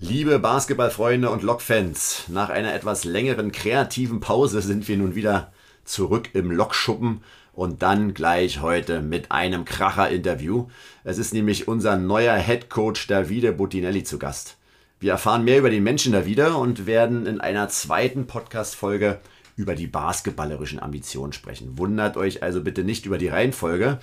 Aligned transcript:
Liebe 0.00 0.38
Basketballfreunde 0.38 1.28
und 1.28 1.42
Lokfans, 1.42 2.22
nach 2.28 2.50
einer 2.50 2.72
etwas 2.72 3.02
längeren 3.02 3.50
kreativen 3.50 4.20
Pause 4.20 4.62
sind 4.62 4.86
wir 4.86 4.96
nun 4.96 5.16
wieder 5.16 5.52
zurück 5.84 6.28
im 6.34 6.52
Lokschuppen 6.52 7.22
und 7.52 7.82
dann 7.82 8.14
gleich 8.14 8.60
heute 8.60 9.02
mit 9.02 9.32
einem 9.32 9.64
Kracher-Interview. 9.64 10.68
Es 11.02 11.18
ist 11.18 11.34
nämlich 11.34 11.66
unser 11.66 11.96
neuer 11.96 12.36
Head 12.36 12.70
Coach 12.70 13.08
Davide 13.08 13.50
Buttinelli 13.50 14.04
zu 14.04 14.20
Gast. 14.20 14.56
Wir 15.00 15.10
erfahren 15.10 15.42
mehr 15.42 15.58
über 15.58 15.70
den 15.70 15.82
Menschen 15.82 16.12
Davide 16.12 16.54
und 16.54 16.86
werden 16.86 17.26
in 17.26 17.40
einer 17.40 17.68
zweiten 17.68 18.28
Podcast-Folge 18.28 19.18
über 19.58 19.74
die 19.74 19.88
basketballerischen 19.88 20.80
Ambitionen 20.80 21.32
sprechen. 21.32 21.76
Wundert 21.76 22.16
euch 22.16 22.44
also 22.44 22.62
bitte 22.62 22.84
nicht 22.84 23.06
über 23.06 23.18
die 23.18 23.26
Reihenfolge. 23.26 23.98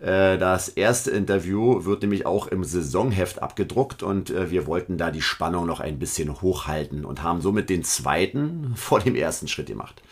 Äh, 0.00 0.36
das 0.36 0.68
erste 0.68 1.10
Interview 1.10 1.86
wird 1.86 2.02
nämlich 2.02 2.26
auch 2.26 2.46
im 2.46 2.62
Saisonheft 2.62 3.42
abgedruckt 3.42 4.02
und 4.02 4.28
äh, 4.28 4.50
wir 4.50 4.66
wollten 4.66 4.98
da 4.98 5.10
die 5.10 5.22
Spannung 5.22 5.66
noch 5.66 5.80
ein 5.80 5.98
bisschen 5.98 6.42
hochhalten 6.42 7.06
und 7.06 7.22
haben 7.22 7.40
somit 7.40 7.70
den 7.70 7.84
zweiten 7.84 8.72
vor 8.76 9.00
dem 9.00 9.16
ersten 9.16 9.48
Schritt 9.48 9.68
gemacht. 9.68 10.02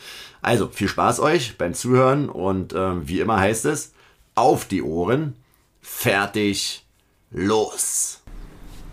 Also 0.40 0.68
viel 0.68 0.88
Spaß 0.88 1.20
euch 1.20 1.58
beim 1.58 1.74
Zuhören 1.74 2.30
und 2.30 2.72
äh, 2.72 3.06
wie 3.06 3.20
immer 3.20 3.38
heißt 3.38 3.66
es, 3.66 3.92
auf 4.34 4.64
die 4.64 4.82
Ohren, 4.82 5.34
fertig, 5.82 6.86
los! 7.30 8.22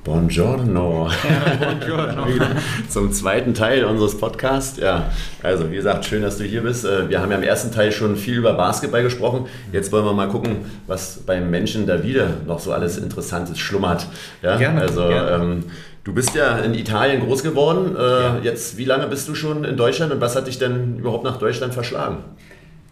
Buongiorno. 0.03 1.07
Ja, 1.07 1.65
buongiorno. 1.65 2.27
Zum 2.89 3.13
zweiten 3.13 3.53
Teil 3.53 3.85
unseres 3.85 4.17
Podcasts. 4.17 4.77
Ja, 4.77 5.09
also 5.41 5.71
wie 5.71 5.75
gesagt, 5.75 6.03
schön, 6.03 6.21
dass 6.21 6.37
du 6.37 6.43
hier 6.43 6.61
bist. 6.61 6.83
Äh, 6.83 7.09
wir 7.09 7.21
haben 7.21 7.31
ja 7.31 7.37
im 7.37 7.43
ersten 7.43 7.71
Teil 7.71 7.93
schon 7.93 8.17
viel 8.17 8.35
über 8.35 8.51
Basketball 8.53 9.01
gesprochen. 9.01 9.45
Jetzt 9.71 9.93
wollen 9.93 10.03
wir 10.03 10.11
mal 10.11 10.27
gucken, 10.27 10.57
was 10.87 11.21
beim 11.25 11.49
Menschen 11.49 11.87
da 11.87 12.03
wieder 12.03 12.27
noch 12.45 12.59
so 12.59 12.73
alles 12.73 12.97
Interessantes 12.97 13.59
schlummert. 13.59 14.05
Ja, 14.41 14.57
gerne. 14.57 14.81
Also 14.81 15.07
gerne. 15.07 15.41
Ähm, 15.41 15.63
du 16.03 16.13
bist 16.13 16.35
ja 16.35 16.57
in 16.57 16.73
Italien 16.73 17.21
groß 17.21 17.41
geworden. 17.41 17.95
Äh, 17.95 18.01
ja. 18.01 18.39
Jetzt, 18.43 18.77
wie 18.77 18.85
lange 18.85 19.07
bist 19.07 19.29
du 19.29 19.35
schon 19.35 19.63
in 19.63 19.77
Deutschland 19.77 20.11
und 20.11 20.19
was 20.19 20.35
hat 20.35 20.47
dich 20.47 20.59
denn 20.59 20.97
überhaupt 20.97 21.23
nach 21.23 21.37
Deutschland 21.37 21.73
verschlagen? 21.73 22.17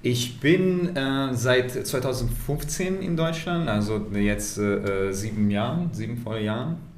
Ich 0.02 0.40
bin 0.40 0.96
äh, 0.96 1.34
seit 1.34 1.72
2015 1.72 3.02
in 3.02 3.18
Deutschland, 3.18 3.68
also 3.68 4.02
jetzt 4.14 4.58
äh, 4.58 5.12
sieben 5.12 5.52
Jahren, 5.52 5.90
sieben 5.92 6.18
volle 6.18 6.42
Jahren. 6.42 6.91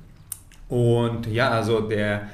Und 0.73 1.27
ja, 1.27 1.51
also 1.51 1.81
der, 1.81 2.29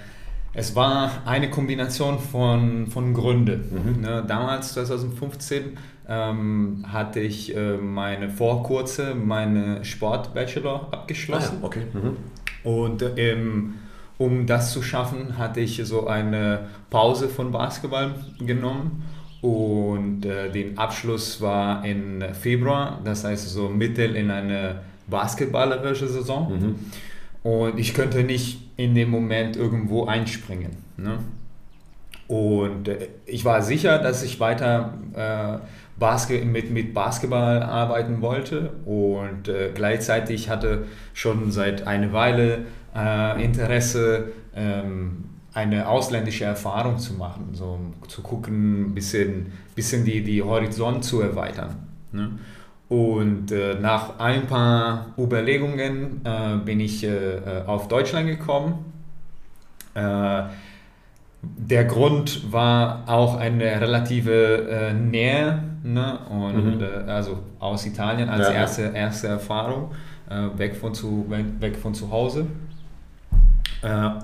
es 0.54 0.74
war 0.74 1.24
eine 1.26 1.50
Kombination 1.50 2.20
von, 2.20 2.88
von 2.88 3.14
Gründen. 3.14 3.66
Mhm. 3.70 4.02
Ne, 4.02 4.24
damals, 4.26 4.76
2015, 4.76 5.78
ähm, 6.08 6.86
hatte 6.88 7.20
ich 7.20 7.54
äh, 7.54 7.76
meine 7.76 8.30
Vorkurse, 8.30 9.14
meine 9.14 9.84
Sport-Bachelor 9.84 10.88
abgeschlossen. 10.90 11.58
Ah, 11.58 11.64
ja. 11.64 11.68
okay. 11.68 11.82
Mhm. 11.92 12.18
Und 12.64 13.04
ähm, 13.18 13.74
um 14.18 14.46
das 14.46 14.72
zu 14.72 14.82
schaffen, 14.84 15.38
hatte 15.38 15.60
ich 15.60 15.82
so 15.84 16.08
eine 16.08 16.68
Pause 16.90 17.28
von 17.28 17.52
Basketball 17.52 18.16
genommen. 18.40 19.04
Und 19.42 20.26
äh, 20.26 20.50
den 20.50 20.78
Abschluss 20.78 21.42
war 21.42 21.84
in 21.84 22.24
Februar, 22.34 23.02
das 23.04 23.26
heißt 23.26 23.50
so 23.50 23.68
mittel 23.68 24.16
in 24.16 24.32
eine 24.32 24.80
basketballerische 25.08 26.08
Saison. 26.08 26.52
Mhm. 26.52 26.76
Und 27.50 27.80
ich 27.80 27.96
könnte 27.96 28.24
nicht 28.24 28.60
in 28.78 28.94
dem 28.94 29.10
Moment 29.10 29.56
irgendwo 29.56 30.06
einspringen. 30.06 30.70
Ne? 30.98 31.18
Und 32.28 32.88
äh, 32.88 33.08
ich 33.26 33.44
war 33.44 33.64
sicher, 33.64 33.98
dass 33.98 34.22
ich 34.22 34.40
weiter 34.40 34.94
äh, 35.16 35.66
Basket, 35.98 36.46
mit, 36.46 36.70
mit 36.70 36.94
Basketball 36.94 37.64
arbeiten 37.64 38.22
wollte 38.22 38.70
und 38.86 39.48
äh, 39.48 39.72
gleichzeitig 39.74 40.48
hatte 40.50 40.86
schon 41.14 41.52
seit 41.52 41.88
einer 41.88 42.14
Weile 42.14 42.66
äh, 42.96 43.44
Interesse, 43.44 44.32
ähm, 44.56 45.26
eine 45.56 45.88
ausländische 45.88 46.46
Erfahrung 46.46 47.00
zu 47.00 47.16
machen, 47.16 47.50
so 47.54 47.80
zu 48.08 48.22
gucken, 48.22 48.92
ein 48.92 48.94
bisschen, 48.94 49.52
bisschen 49.74 50.06
die, 50.06 50.24
die 50.24 50.44
Horizont 50.44 51.04
zu 51.04 51.22
erweitern. 51.22 51.76
Ne? 52.12 52.30
Und 52.90 53.52
äh, 53.52 53.76
nach 53.80 54.18
ein 54.18 54.48
paar 54.48 55.14
Überlegungen 55.16 56.22
äh, 56.26 56.58
bin 56.58 56.80
ich 56.80 57.04
äh, 57.04 57.36
äh 57.36 57.66
auf 57.68 57.88
Deutschland 57.88 58.28
gekommen. 58.28 58.84
Äh, 59.94 60.42
der 61.42 61.86
Grund 61.86 62.52
war 62.52 63.04
auch 63.06 63.38
eine 63.38 63.80
relative 63.80 64.68
äh, 64.68 64.94
Nähe, 64.94 65.64
ne? 65.84 66.20
und, 66.30 66.80
mhm. 66.80 66.84
also 67.08 67.40
aus 67.60 67.86
Italien 67.86 68.28
als 68.28 68.48
ja, 68.48 68.56
erste, 68.56 68.82
erste 68.94 69.28
Erfahrung, 69.28 69.92
weg, 70.58 70.76
von 70.76 70.94
zu, 70.94 71.26
weg 71.60 71.78
von 71.78 71.94
zu 71.94 72.12
Hause. 72.12 72.46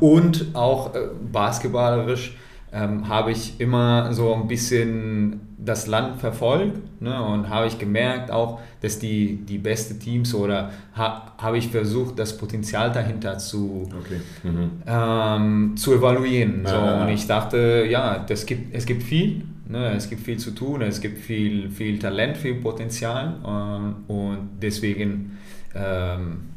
und 0.02 0.48
auch 0.54 0.92
basketballerisch 1.32 2.36
ähm, 2.76 3.08
habe 3.08 3.32
ich 3.32 3.60
immer 3.60 4.12
so 4.14 4.34
ein 4.34 4.48
bisschen 4.48 5.40
das 5.58 5.88
Land 5.88 6.20
verfolgt 6.20 7.02
ne, 7.02 7.24
und 7.24 7.50
habe 7.50 7.68
ich 7.68 7.80
gemerkt 7.80 8.30
auch, 8.30 8.60
dass 8.82 9.00
die, 9.00 9.38
die 9.38 9.58
besten 9.58 10.00
Teams 10.00 10.36
oder 10.36 10.72
ha, 10.96 11.34
habe 11.38 11.58
ich 11.58 11.70
versucht, 11.70 12.20
das 12.20 12.38
Potenzial 12.38 12.92
dahinter 12.92 13.38
zu, 13.38 13.88
okay. 13.98 14.20
mhm. 14.44 14.72
ähm, 14.86 15.78
zu 15.78 15.94
evaluieren. 15.94 16.64
Ja, 16.64 16.70
so, 16.70 16.76
ja, 16.76 16.86
ja. 16.86 17.04
Und 17.04 17.10
ich 17.10 17.26
dachte, 17.26 17.88
ja, 17.90 18.20
das 18.20 18.46
gibt, 18.46 18.76
es 18.76 18.86
gibt 18.86 19.04
viel, 19.04 19.44
ne, 19.70 19.94
es 19.96 20.10
gibt 20.10 20.22
viel 20.22 20.38
zu 20.38 20.52
tun, 20.52 20.82
es 20.82 21.00
gibt 21.00 21.18
viel, 21.18 21.70
viel 21.70 21.98
Talent, 21.98 22.36
viel 22.36 22.56
Potenzial 22.56 23.36
äh, 23.44 24.12
und 24.12 24.50
deswegen 24.62 25.38
ähm, 25.74 26.55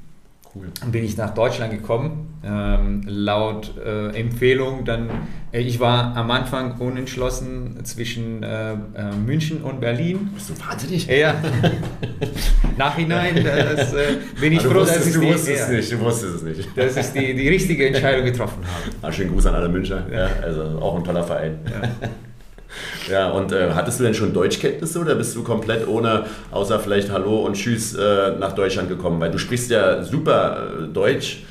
Cool. 0.55 0.67
bin 0.91 1.05
ich 1.05 1.17
nach 1.17 1.35
Deutschland 1.35 1.73
gekommen. 1.73 2.41
Ähm, 2.45 3.03
laut 3.07 3.75
äh, 3.85 4.09
Empfehlung 4.19 4.85
dann, 4.85 5.11
äh, 5.53 5.61
ich 5.61 5.81
war 5.81 6.17
am 6.17 6.31
Anfang 6.31 6.79
unentschlossen 6.79 7.85
zwischen 7.85 8.43
äh, 8.43 8.73
äh 8.73 8.77
München 9.27 9.63
und 9.63 9.81
Berlin. 9.81 10.31
Bist 10.33 10.51
du 10.51 10.55
wahnsinnig? 10.61 11.07
Ja. 11.07 11.35
Nachhinein 12.79 13.45
das, 13.45 13.93
äh, 13.93 14.19
bin 14.41 14.53
ich 14.53 14.63
froh, 14.63 14.85
dass 14.85 15.07
ich 15.07 15.15
du 15.15 15.23
wusstest 15.23 15.69
ja, 15.69 15.77
nicht, 15.77 15.93
du 15.93 16.01
wusstest 16.01 16.37
es 16.37 16.43
nicht. 16.43 16.77
Dass 16.77 16.97
ich 16.97 17.07
die, 17.13 17.35
die 17.35 17.49
richtige 17.49 17.89
Entscheidung 17.89 18.25
getroffen 18.25 18.63
habe. 18.63 18.97
Ah, 19.03 19.13
schönen 19.13 19.33
Gruß 19.33 19.47
an 19.47 19.57
alle 19.57 19.69
Müncher. 19.69 20.07
Ja. 20.11 20.29
also 20.43 20.63
auch 20.81 20.97
ein 20.97 21.05
toller 21.05 21.25
Verein. 21.25 21.59
Ja. 21.67 22.09
Ja, 23.11 23.31
und 23.31 23.53
äh, 23.53 23.71
hattest 23.75 24.01
du 24.01 24.05
denn 24.05 24.15
schon 24.15 24.33
Deutschkenntnisse 24.33 24.99
oder 25.01 25.15
bist 25.15 25.35
du 25.35 25.43
komplett 25.43 25.87
ohne, 25.87 26.25
außer 26.51 26.79
vielleicht 26.79 27.11
Hallo 27.11 27.45
und 27.47 27.55
Tschüss, 27.55 27.95
äh, 27.95 28.33
nach 28.39 28.53
Deutschland 28.53 28.89
gekommen? 28.89 29.21
Weil 29.21 29.31
du 29.31 29.39
sprichst 29.39 29.71
ja 29.71 30.03
super 30.03 30.69
äh, 30.83 30.87
Deutsch. 30.89 31.45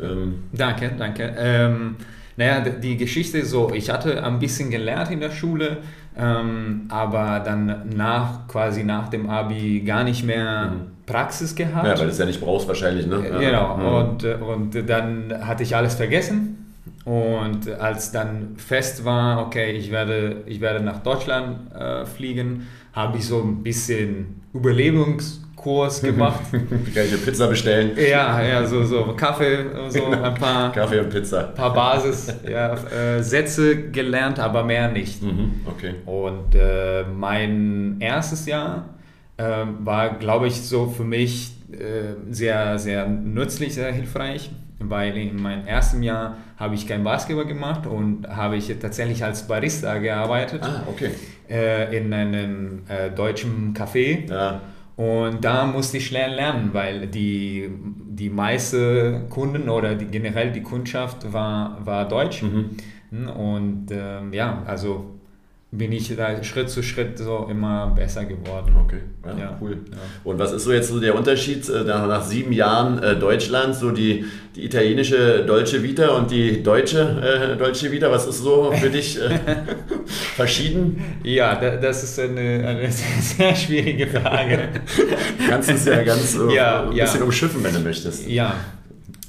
Ähm. 0.00 0.44
Danke, 0.52 0.92
danke. 0.98 1.34
Ähm, 1.36 1.96
naja, 2.36 2.60
die 2.60 2.96
Geschichte 2.96 3.38
ist 3.38 3.50
so, 3.50 3.72
ich 3.74 3.90
hatte 3.90 4.24
ein 4.24 4.38
bisschen 4.38 4.70
gelernt 4.70 5.10
in 5.10 5.20
der 5.20 5.30
Schule, 5.30 5.78
ähm, 6.16 6.82
aber 6.88 7.40
dann 7.44 7.90
nach, 7.94 8.48
quasi 8.48 8.84
nach 8.84 9.08
dem 9.08 9.28
Abi 9.28 9.82
gar 9.84 10.04
nicht 10.04 10.24
mehr 10.24 10.72
mhm. 10.72 11.04
Praxis 11.04 11.54
gehabt. 11.54 11.86
Ja, 11.86 11.98
weil 11.98 12.06
du 12.06 12.10
es 12.10 12.18
ja 12.18 12.24
nicht 12.24 12.40
brauchst 12.40 12.68
wahrscheinlich, 12.68 13.06
ne? 13.06 13.16
Äh, 13.16 13.38
genau, 13.38 13.76
mhm. 13.76 13.84
und, 13.84 14.24
äh, 14.24 14.34
und 14.34 14.88
dann 14.88 15.34
hatte 15.46 15.62
ich 15.62 15.76
alles 15.76 15.94
vergessen 15.94 16.61
und 17.04 17.68
als 17.80 18.12
dann 18.12 18.56
fest 18.56 19.04
war, 19.04 19.44
okay, 19.44 19.72
ich 19.72 19.90
werde, 19.90 20.42
ich 20.46 20.60
werde 20.60 20.84
nach 20.84 21.02
Deutschland 21.02 21.72
äh, 21.74 22.06
fliegen, 22.06 22.68
habe 22.92 23.18
ich 23.18 23.26
so 23.26 23.42
ein 23.42 23.62
bisschen 23.62 24.42
Überlebungskurs 24.54 26.02
gemacht. 26.02 26.40
Kann 26.52 26.78
ich 26.86 26.96
eine 26.96 27.18
Pizza 27.18 27.48
bestellen? 27.48 27.92
Ja, 27.96 28.40
ja, 28.40 28.64
so, 28.64 28.84
so 28.84 29.14
Kaffee, 29.16 29.64
so 29.88 30.06
ein 30.10 30.34
paar, 30.34 30.70
Kaffee 30.70 31.00
und 31.00 31.10
Pizza. 31.10 31.42
paar 31.42 31.72
Basissätze 31.72 32.44
ja, 32.52 32.74
äh, 33.70 33.90
gelernt, 33.90 34.38
aber 34.38 34.62
mehr 34.62 34.88
nicht. 34.88 35.22
Mhm, 35.22 35.62
okay. 35.66 35.94
Und 36.06 36.54
äh, 36.54 37.02
mein 37.02 37.96
erstes 37.98 38.46
Jahr 38.46 38.90
äh, 39.38 39.64
war, 39.80 40.18
glaube 40.18 40.46
ich, 40.46 40.62
so 40.62 40.86
für 40.86 41.04
mich 41.04 41.56
äh, 41.72 42.14
sehr, 42.30 42.78
sehr 42.78 43.08
nützlich, 43.08 43.74
sehr 43.74 43.90
hilfreich 43.90 44.50
weil 44.90 45.16
in 45.16 45.40
meinem 45.40 45.66
ersten 45.66 46.02
Jahr 46.02 46.36
habe 46.56 46.74
ich 46.74 46.86
kein 46.86 47.04
Basketball 47.04 47.46
gemacht 47.46 47.86
und 47.86 48.28
habe 48.28 48.56
ich 48.56 48.68
tatsächlich 48.78 49.24
als 49.24 49.46
Barista 49.46 49.98
gearbeitet 49.98 50.62
ah, 50.62 50.84
okay. 50.88 51.10
äh, 51.48 51.96
in 51.96 52.12
einem 52.12 52.82
äh, 52.88 53.10
deutschen 53.10 53.74
Café. 53.74 54.30
Ja. 54.30 54.60
Und 54.96 55.42
da 55.44 55.66
musste 55.66 55.96
ich 55.96 56.06
schnell 56.06 56.34
lernen, 56.34 56.70
weil 56.72 57.06
die, 57.06 57.70
die 58.08 58.28
meisten 58.28 59.28
Kunden 59.30 59.68
oder 59.68 59.94
die, 59.94 60.06
generell 60.06 60.52
die 60.52 60.62
Kundschaft 60.62 61.32
war, 61.32 61.78
war 61.84 62.06
deutsch. 62.06 62.42
Mhm. 62.42 62.76
Und 63.28 63.86
ähm, 63.90 64.32
ja, 64.32 64.62
also 64.66 65.11
bin 65.74 65.90
ich 65.90 66.14
da 66.14 66.44
Schritt 66.44 66.68
zu 66.68 66.82
Schritt 66.82 67.16
so 67.16 67.48
immer 67.50 67.86
besser 67.96 68.26
geworden. 68.26 68.76
Okay, 68.84 69.00
ja, 69.24 69.38
ja. 69.38 69.58
cool. 69.58 69.78
Ja. 69.90 69.96
Und 70.22 70.38
was 70.38 70.52
ist 70.52 70.64
so 70.64 70.72
jetzt 70.72 70.88
so 70.88 71.00
der 71.00 71.14
Unterschied 71.14 71.66
äh, 71.66 71.82
nach, 71.84 72.06
nach 72.06 72.22
sieben 72.22 72.52
Jahren 72.52 73.02
äh, 73.02 73.16
Deutschland, 73.16 73.74
so 73.74 73.90
die, 73.90 74.26
die 74.54 74.66
italienische 74.66 75.46
Deutsche 75.46 75.82
Vita 75.82 76.08
und 76.08 76.30
die 76.30 76.62
deutsche 76.62 77.00
äh, 77.00 77.56
Deutsche 77.56 77.90
Vita, 77.90 78.10
was 78.10 78.26
ist 78.26 78.42
so 78.42 78.70
für 78.72 78.90
dich 78.90 79.18
äh, 79.18 79.30
verschieden? 80.36 81.02
Ja, 81.24 81.54
da, 81.54 81.76
das 81.76 82.04
ist 82.04 82.20
eine, 82.20 82.68
eine 82.68 82.82
sehr, 82.92 83.22
sehr 83.22 83.56
schwierige 83.56 84.08
Frage. 84.08 84.68
du 85.38 85.48
kannst 85.48 85.70
es 85.70 85.86
ja 85.86 86.02
ganz 86.02 86.34
so 86.34 86.50
ja, 86.50 86.82
ein 86.82 86.94
bisschen 86.94 87.22
umschiffen, 87.22 87.64
wenn 87.64 87.72
du 87.72 87.80
möchtest. 87.80 88.28
Ja, 88.28 88.56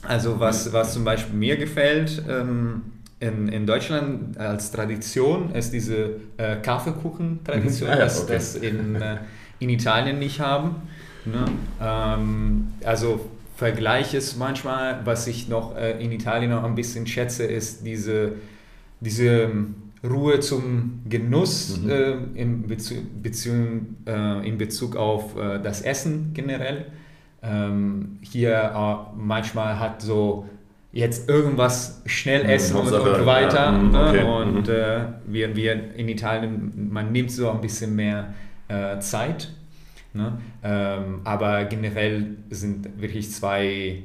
Also 0.05 0.41
was, 0.41 0.73
was 0.73 0.93
zum 0.93 1.05
Beispiel 1.05 1.35
mir 1.35 1.55
gefällt, 1.55 2.21
ähm, 2.29 2.81
in, 3.23 3.47
in 3.47 3.65
Deutschland 3.65 4.37
als 4.37 4.71
Tradition 4.71 5.51
ist 5.53 5.71
diese 5.71 6.19
äh, 6.37 6.57
Kaffeekuchen-Tradition, 6.57 7.89
mhm. 7.89 7.93
ah, 7.93 7.99
ja, 7.99 8.05
okay. 8.05 8.13
das, 8.27 8.53
das 8.53 8.55
in, 8.55 8.95
äh, 8.95 9.17
in 9.59 9.69
Italien 9.69 10.19
nicht 10.19 10.39
haben. 10.39 10.75
Ne? 11.25 11.45
Ähm, 11.81 12.73
also 12.83 13.29
Vergleich 13.55 14.13
ist 14.13 14.37
manchmal, 14.37 15.05
was 15.05 15.27
ich 15.27 15.47
noch 15.47 15.77
äh, 15.77 16.03
in 16.03 16.11
Italien 16.11 16.51
noch 16.51 16.63
ein 16.63 16.75
bisschen 16.75 17.07
schätze, 17.07 17.45
ist 17.45 17.85
diese, 17.85 18.33
diese 18.99 19.43
ähm, 19.43 19.75
Ruhe 20.03 20.41
zum 20.41 21.01
Genuss 21.07 21.79
mhm. 21.79 21.89
äh, 21.89 22.11
in, 22.33 22.67
Bezu 22.67 22.95
Beziehung, 23.21 23.95
äh, 24.05 24.45
in 24.45 24.57
Bezug 24.57 24.97
auf 24.97 25.37
äh, 25.37 25.59
das 25.61 25.81
Essen 25.81 26.31
generell. 26.33 26.87
Ähm, 27.41 28.17
hier 28.21 28.53
äh, 28.53 29.15
manchmal 29.17 29.79
hat 29.79 30.01
so 30.01 30.45
jetzt 30.93 31.27
irgendwas 31.27 32.01
schnell 32.05 32.45
essen 32.45 32.77
und, 32.77 32.91
und, 32.91 33.25
weiter. 33.25 33.65
Ja, 33.65 33.71
mhm, 33.71 33.91
ne? 33.91 34.09
okay. 34.09 34.23
Und 34.23 34.67
mhm. 34.67 34.73
äh, 34.73 35.05
wir, 35.25 35.55
wir 35.55 35.95
in 35.95 36.07
Italien, 36.07 36.89
man 36.91 37.11
nimmt 37.11 37.31
so 37.31 37.49
ein 37.49 37.59
bisschen 37.59 37.95
mehr 37.95 38.33
äh, 38.67 38.99
Zeit. 38.99 39.51
Ne? 40.13 40.37
Ähm, 40.63 41.21
aber 41.23 41.65
generell 41.65 42.37
sind 42.51 43.01
wirklich 43.01 43.31
zwei, 43.31 44.03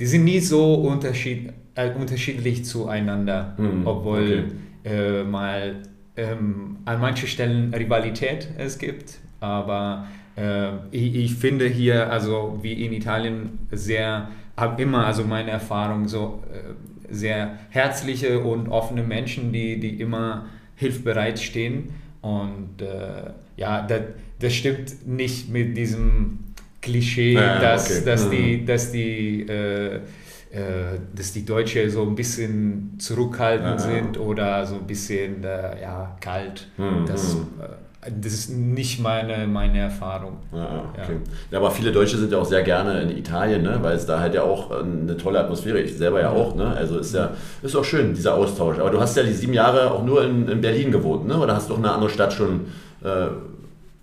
die 0.00 0.06
sind 0.06 0.24
nie 0.24 0.40
so 0.40 0.74
unterschied, 0.74 1.52
äh, 1.74 1.90
unterschiedlich 1.90 2.64
zueinander, 2.64 3.54
mhm, 3.58 3.86
obwohl 3.86 4.46
okay. 4.82 5.20
äh, 5.20 5.24
mal 5.24 5.82
ähm, 6.16 6.78
an 6.86 7.00
manchen 7.00 7.28
Stellen 7.28 7.74
Rivalität 7.74 8.48
es 8.56 8.78
gibt, 8.78 9.18
aber 9.40 10.06
äh, 10.36 10.70
ich, 10.90 11.14
ich, 11.14 11.34
finde 11.34 11.66
hier, 11.66 12.10
also 12.10 12.58
wie 12.62 12.72
in 12.84 12.94
Italien, 12.94 13.58
sehr, 13.70 14.30
habe 14.56 14.82
immer, 14.82 15.06
also 15.06 15.24
meine 15.24 15.50
Erfahrung, 15.50 16.08
so 16.08 16.42
äh, 16.52 17.12
sehr 17.12 17.58
herzliche 17.70 18.40
und 18.40 18.68
offene 18.68 19.02
Menschen, 19.02 19.52
die, 19.52 19.78
die 19.78 20.00
immer 20.00 20.46
hilfbereit 20.76 21.38
stehen 21.38 21.90
und 22.20 22.82
äh, 22.82 23.30
ja, 23.56 23.86
das, 23.86 24.02
das 24.40 24.54
stimmt 24.54 25.06
nicht 25.06 25.48
mit 25.48 25.76
diesem 25.76 26.38
Klischee, 26.82 27.34
ja, 27.34 27.58
dass, 27.60 27.90
okay. 27.90 28.04
dass, 28.04 28.26
mhm. 28.26 28.30
die, 28.30 28.64
dass, 28.64 28.92
die, 28.92 29.46
äh, 29.48 29.96
äh, 29.96 30.00
dass 31.14 31.32
die 31.32 31.44
Deutsche 31.44 31.88
so 31.90 32.02
ein 32.02 32.14
bisschen 32.14 32.96
zurückhaltend 32.98 33.80
ja, 33.80 33.86
sind 33.86 34.18
oder 34.18 34.66
so 34.66 34.76
ein 34.76 34.86
bisschen 34.86 35.42
äh, 35.44 35.80
ja, 35.80 36.16
kalt. 36.20 36.68
Mhm. 36.76 37.06
Das, 37.06 37.34
mhm. 37.34 37.46
Äh, 37.60 37.85
das 38.10 38.32
ist 38.32 38.50
nicht 38.50 39.00
meine, 39.00 39.46
meine 39.46 39.78
Erfahrung. 39.78 40.38
Ja, 40.52 40.84
okay. 40.92 41.16
ja. 41.50 41.58
aber 41.58 41.70
viele 41.70 41.92
Deutsche 41.92 42.16
sind 42.16 42.32
ja 42.32 42.38
auch 42.38 42.44
sehr 42.46 42.62
gerne 42.62 43.00
in 43.02 43.16
Italien, 43.16 43.62
ne? 43.62 43.78
weil 43.82 43.96
es 43.96 44.06
da 44.06 44.20
halt 44.20 44.34
ja 44.34 44.42
auch 44.42 44.70
eine 44.70 45.16
tolle 45.16 45.40
Atmosphäre 45.40 45.78
ist. 45.80 45.92
Ich 45.92 45.98
selber 45.98 46.20
ja 46.20 46.30
auch. 46.30 46.54
Ne? 46.54 46.66
Also 46.66 46.98
ist 46.98 47.14
ja 47.14 47.30
ist 47.62 47.76
auch 47.76 47.84
schön, 47.84 48.14
dieser 48.14 48.34
Austausch. 48.34 48.78
Aber 48.78 48.90
du 48.90 49.00
hast 49.00 49.16
ja 49.16 49.22
die 49.22 49.32
sieben 49.32 49.52
Jahre 49.52 49.90
auch 49.90 50.04
nur 50.04 50.24
in, 50.24 50.48
in 50.48 50.60
Berlin 50.60 50.92
gewohnt, 50.92 51.26
ne? 51.26 51.36
oder 51.36 51.54
hast 51.54 51.70
du 51.70 51.74
auch 51.74 51.78
eine 51.78 51.92
andere 51.92 52.10
Stadt 52.10 52.32
schon 52.32 52.66
äh, 53.02 53.28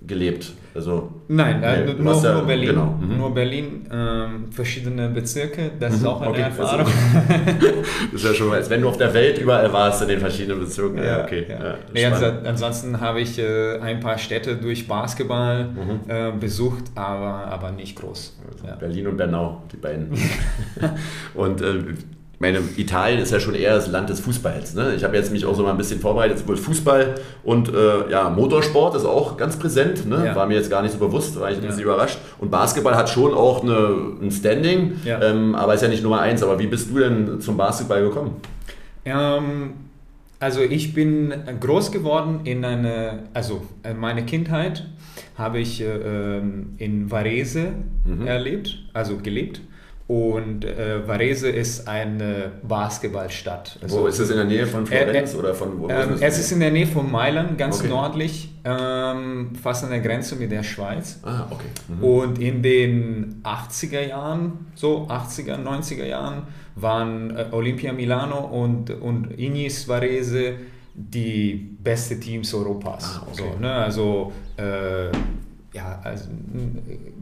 gelebt? 0.06 0.54
Also, 0.76 1.12
Nein, 1.28 1.62
äh, 1.62 1.86
nee, 1.86 1.94
nur, 1.94 2.24
ja, 2.24 2.34
nur, 2.34 2.48
Berlin. 2.48 2.70
Genau. 2.70 2.98
Mhm. 3.00 3.18
Nur 3.18 3.34
Berlin, 3.34 3.88
ähm, 3.92 4.52
verschiedene 4.52 5.08
Bezirke, 5.10 5.72
das 5.80 5.96
ist 5.96 6.02
mhm. 6.02 6.08
auch 6.08 6.22
eine 6.22 6.32
okay. 6.32 6.42
Erfahrung. 6.42 6.86
das 8.12 8.22
ist 8.22 8.26
ja 8.26 8.34
schon, 8.34 8.52
als 8.52 8.70
wenn 8.72 8.82
du 8.82 8.90
auf 8.90 8.98
der 8.98 9.14
Welt 9.14 9.38
überall 9.38 9.72
warst 9.72 10.02
in 10.02 10.08
den 10.08 10.20
verschiedenen 10.20 10.60
Bezirken. 10.60 11.04
Ja, 11.04 11.24
okay. 11.24 11.46
Ja. 11.48 11.76
Nee, 11.94 12.06
also, 12.06 12.26
ansonsten 12.26 13.00
habe 13.00 13.22
ich 13.22 13.38
äh, 13.38 13.80
ein 13.80 14.00
paar 14.00 14.18
Städte 14.18 14.56
durch 14.56 14.88
Basketball 14.88 15.66
mhm. 15.66 16.00
äh, 16.08 16.32
besucht, 16.32 16.86
aber, 16.96 17.46
aber 17.52 17.72
nicht 17.72 17.96
groß. 17.96 18.40
Also 18.52 18.80
Berlin 18.80 19.08
und 19.08 19.18
Bernau, 19.18 19.62
die 19.72 19.78
beiden. 19.78 20.10
und 21.36 21.62
äh, 21.62 21.84
meine, 22.44 22.60
Italien 22.78 23.20
ist 23.20 23.32
ja 23.32 23.40
schon 23.40 23.56
eher 23.56 23.74
das 23.74 23.88
Land 23.88 24.10
des 24.10 24.20
Fußballs. 24.20 24.76
Ne? 24.76 24.94
Ich 24.96 25.04
habe 25.04 25.16
jetzt 25.16 25.32
mich 25.32 25.46
auch 25.46 25.56
so 25.56 25.64
mal 25.64 25.72
ein 25.72 25.78
bisschen 25.78 26.00
vorbereitet, 26.00 26.40
sowohl 26.40 26.58
Fußball 26.58 27.16
und 27.44 27.74
äh, 27.74 28.12
ja, 28.12 28.30
Motorsport 28.30 28.96
ist 28.96 29.06
auch 29.06 29.38
ganz 29.38 29.58
präsent. 29.58 30.06
Ne? 30.06 30.26
Ja. 30.26 30.36
War 30.36 30.46
mir 30.46 30.56
jetzt 30.56 30.70
gar 30.70 30.82
nicht 30.82 30.92
so 30.92 31.00
bewusst, 31.00 31.40
war 31.40 31.50
ich 31.50 31.58
ein 31.58 31.64
ja. 31.64 31.70
bisschen 31.70 31.84
überrascht. 31.84 32.20
Und 32.40 32.52
Basketball 32.52 32.96
hat 32.96 33.10
schon 33.10 33.34
auch 33.34 33.64
eine, 33.64 33.96
ein 34.22 34.30
Standing, 34.30 35.00
ja. 35.06 35.22
ähm, 35.22 35.56
aber 35.56 35.74
ist 35.74 35.82
ja 35.82 35.88
nicht 35.88 36.04
Nummer 36.04 36.20
eins. 36.20 36.44
Aber 36.44 36.60
wie 36.60 36.68
bist 36.68 36.92
du 36.92 37.00
denn 37.00 37.40
zum 37.40 37.56
Basketball 37.56 38.04
gekommen? 38.04 38.36
Ähm, 39.06 39.74
also 40.40 40.60
ich 40.60 40.94
bin 40.94 41.34
groß 41.62 41.94
geworden 41.94 42.42
in 42.44 42.66
eine, 42.66 43.20
also 43.34 43.62
äh, 43.84 43.94
meine 43.94 44.26
Kindheit 44.26 44.86
habe 45.38 45.60
ich 45.60 45.82
äh, 45.82 45.86
ähm, 45.86 46.74
in 46.78 47.10
Varese 47.10 47.72
mhm. 48.06 48.28
erlebt, 48.28 48.84
also 48.92 49.18
gelebt. 49.18 49.62
Und 50.06 50.66
äh, 50.66 51.08
Varese 51.08 51.50
ist 51.50 51.88
eine 51.88 52.52
Basketballstadt. 52.62 53.80
Also, 53.82 54.02
wo 54.02 54.08
ist 54.08 54.20
es 54.20 54.30
in 54.30 54.36
der 54.36 54.46
Nähe 54.46 54.68
von 54.68 54.86
Florenz 54.86 55.34
äh, 55.34 55.36
äh, 55.36 55.40
oder 55.40 55.54
von 55.56 55.80
wo? 55.80 55.90
Ähm, 55.90 56.18
es 56.20 56.38
ist 56.38 56.52
in 56.52 56.60
der 56.60 56.72
Nähe 56.72 56.88
von 56.88 57.10
Mailand, 57.10 57.58
ganz 57.58 57.80
okay. 57.80 57.88
nördlich, 57.88 58.50
ähm, 58.66 59.52
fast 59.62 59.86
an 59.86 59.92
der 59.92 60.02
Grenze 60.02 60.36
mit 60.36 60.52
der 60.52 60.64
Schweiz. 60.64 61.20
Ah, 61.24 61.48
okay. 61.50 61.68
Mhm. 61.88 62.04
Und 62.04 62.40
in 62.40 62.62
den 62.62 63.42
80er 63.44 64.06
Jahren, 64.06 64.68
so 64.76 65.08
80er, 65.08 65.64
90er 65.64 66.06
Jahren, 66.06 66.44
waren 66.76 67.38
äh, 67.38 67.46
Olympia 67.52 67.94
Milano 67.94 68.40
und, 68.40 68.90
und 68.90 69.40
Ignis 69.40 69.88
Varese 69.88 70.56
die 70.94 71.78
beste 71.82 72.20
Teams 72.20 72.54
Europas. 72.54 73.22
Ah, 73.22 73.28
okay. 73.32 73.44
so, 73.54 73.60
ne? 73.60 73.74
Also, 73.74 74.34
äh, 74.58 75.06
ja, 75.74 76.02
also 76.04 76.26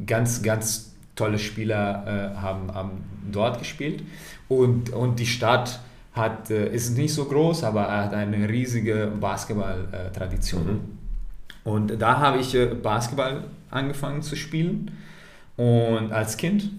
ganz, 0.06 0.42
ganz 0.42 0.91
tolle 1.22 1.40
Spieler 1.40 2.34
äh, 2.36 2.42
haben, 2.42 2.74
haben 2.74 3.04
dort 3.32 3.60
gespielt. 3.60 4.04
Und, 4.50 4.90
und 4.92 5.20
die 5.20 5.26
Stadt 5.26 5.80
hat, 6.14 6.50
äh, 6.50 6.74
ist 6.74 6.98
nicht 6.98 7.14
so 7.14 7.26
groß, 7.26 7.64
aber 7.64 7.92
hat 7.92 8.14
eine 8.14 8.50
riesige 8.50 9.12
Basketball-Tradition. 9.20 10.66
Mhm. 10.66 10.80
Und 11.64 12.02
da 12.02 12.18
habe 12.18 12.40
ich 12.40 12.56
äh, 12.56 12.66
Basketball 12.66 13.44
angefangen 13.70 14.22
zu 14.22 14.36
spielen 14.36 14.92
und 15.58 16.12
als 16.12 16.38
Kind. 16.38 16.70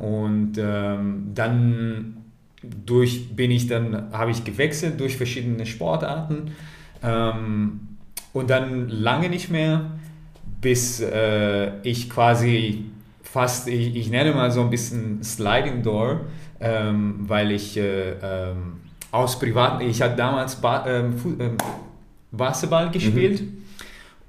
Und 0.00 0.54
ähm, 0.58 1.30
dann 1.34 2.16
durch 2.62 3.36
bin 3.36 3.50
ich 3.50 3.68
dann 3.68 4.12
habe 4.12 4.32
ich 4.32 4.44
gewechselt 4.44 4.98
durch 5.00 5.16
verschiedene 5.16 5.64
Sportarten 5.64 6.50
ähm, 7.02 7.80
und 8.32 8.50
dann 8.50 8.88
lange 8.88 9.30
nicht 9.30 9.50
mehr, 9.50 9.92
bis 10.60 11.00
äh, 11.00 11.80
ich 11.82 12.10
quasi 12.10 12.84
fast, 13.32 13.68
ich, 13.68 13.94
ich 13.96 14.10
nenne 14.10 14.32
mal 14.32 14.50
so 14.50 14.60
ein 14.60 14.70
bisschen 14.70 15.22
Sliding 15.22 15.82
Door, 15.82 16.20
ähm, 16.60 17.16
weil 17.20 17.52
ich 17.52 17.76
äh, 17.76 18.12
ähm, 18.22 18.80
aus 19.12 19.38
privaten, 19.38 19.82
ich 19.82 20.02
hatte 20.02 20.16
damals 20.16 20.56
ba 20.56 20.86
ähm, 20.86 21.14
ähm 21.38 21.56
Basketball 22.32 22.86
mhm. 22.86 22.92
gespielt 22.92 23.40
mhm. 23.40 23.56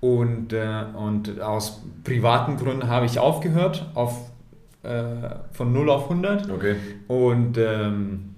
und, 0.01 0.53
äh, 0.53 0.83
und 0.95 1.39
aus 1.39 1.83
privaten 2.03 2.57
Gründen 2.57 2.87
habe 2.87 3.05
ich 3.05 3.19
aufgehört 3.19 3.85
auf, 3.93 4.31
äh, 4.81 4.89
von 5.51 5.71
0 5.71 5.89
auf 5.89 6.03
100 6.09 6.49
okay. 6.49 6.75
und 7.07 7.57
ähm, 7.59 8.31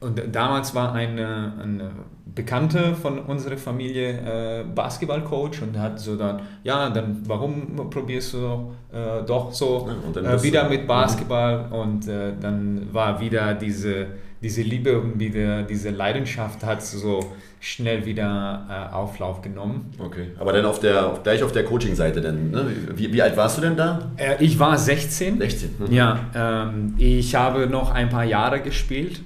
und 0.00 0.22
damals 0.32 0.74
war 0.74 0.92
eine, 0.92 1.54
eine 1.62 1.90
Bekannte 2.36 2.94
von 2.94 3.18
unserer 3.18 3.56
Familie 3.56 4.10
äh, 4.10 4.64
Basketballcoach 4.64 5.62
und 5.62 5.78
hat 5.78 5.98
so 5.98 6.16
dann, 6.16 6.42
ja, 6.62 6.90
dann 6.90 7.22
warum 7.26 7.88
probierst 7.88 8.34
du 8.34 8.72
äh, 8.92 9.24
doch 9.26 9.52
so 9.54 9.88
äh, 10.14 10.42
wieder 10.42 10.68
mit 10.68 10.82
mhm. 10.82 10.86
Basketball 10.86 11.64
und 11.70 12.06
äh, 12.06 12.34
dann 12.38 12.88
war 12.92 13.18
wieder 13.20 13.54
diese, 13.54 14.08
diese 14.42 14.60
Liebe 14.60 15.00
und 15.00 15.18
wieder 15.18 15.62
diese 15.62 15.88
Leidenschaft 15.88 16.62
hat 16.62 16.82
so 16.82 17.20
schnell 17.58 18.04
wieder 18.04 18.66
äh, 18.68 18.94
Auflauf 18.94 19.40
genommen. 19.40 19.90
Okay, 19.98 20.32
aber 20.38 20.52
dann 20.52 20.66
auf 20.66 20.78
der, 20.78 21.18
gleich 21.22 21.42
auf 21.42 21.52
der 21.52 21.64
Coaching-Seite 21.64 22.20
denn, 22.20 22.50
ne? 22.50 22.66
wie, 22.96 23.14
wie 23.14 23.22
alt 23.22 23.34
warst 23.38 23.56
du 23.56 23.62
denn 23.62 23.78
da? 23.78 24.10
Äh, 24.18 24.44
ich 24.44 24.58
war 24.58 24.76
16. 24.76 25.38
16. 25.38 25.70
Mhm. 25.78 25.90
Ja, 25.90 26.20
ähm, 26.34 26.94
ich 26.98 27.34
habe 27.34 27.66
noch 27.66 27.90
ein 27.90 28.10
paar 28.10 28.24
Jahre 28.24 28.60
gespielt. 28.60 29.22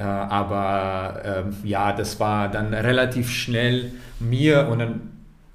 Äh, 0.00 0.02
aber 0.02 1.20
ähm, 1.24 1.56
ja, 1.62 1.92
das 1.92 2.18
war 2.18 2.50
dann 2.50 2.72
relativ 2.72 3.28
schnell 3.28 3.92
mir 4.18 4.66
und 4.70 4.78
dann 4.78 5.00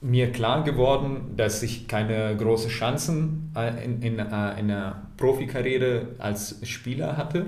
mir 0.01 0.31
klar 0.31 0.63
geworden, 0.63 1.33
dass 1.35 1.63
ich 1.63 1.87
keine 1.87 2.35
großen 2.37 2.69
Chancen 2.69 3.51
äh, 3.55 3.83
in, 3.83 4.03
in, 4.03 4.19
äh, 4.19 4.59
in 4.59 4.69
einer 4.69 5.01
Profikarriere 5.17 6.09
als 6.19 6.59
Spieler 6.61 7.17
hatte. 7.17 7.47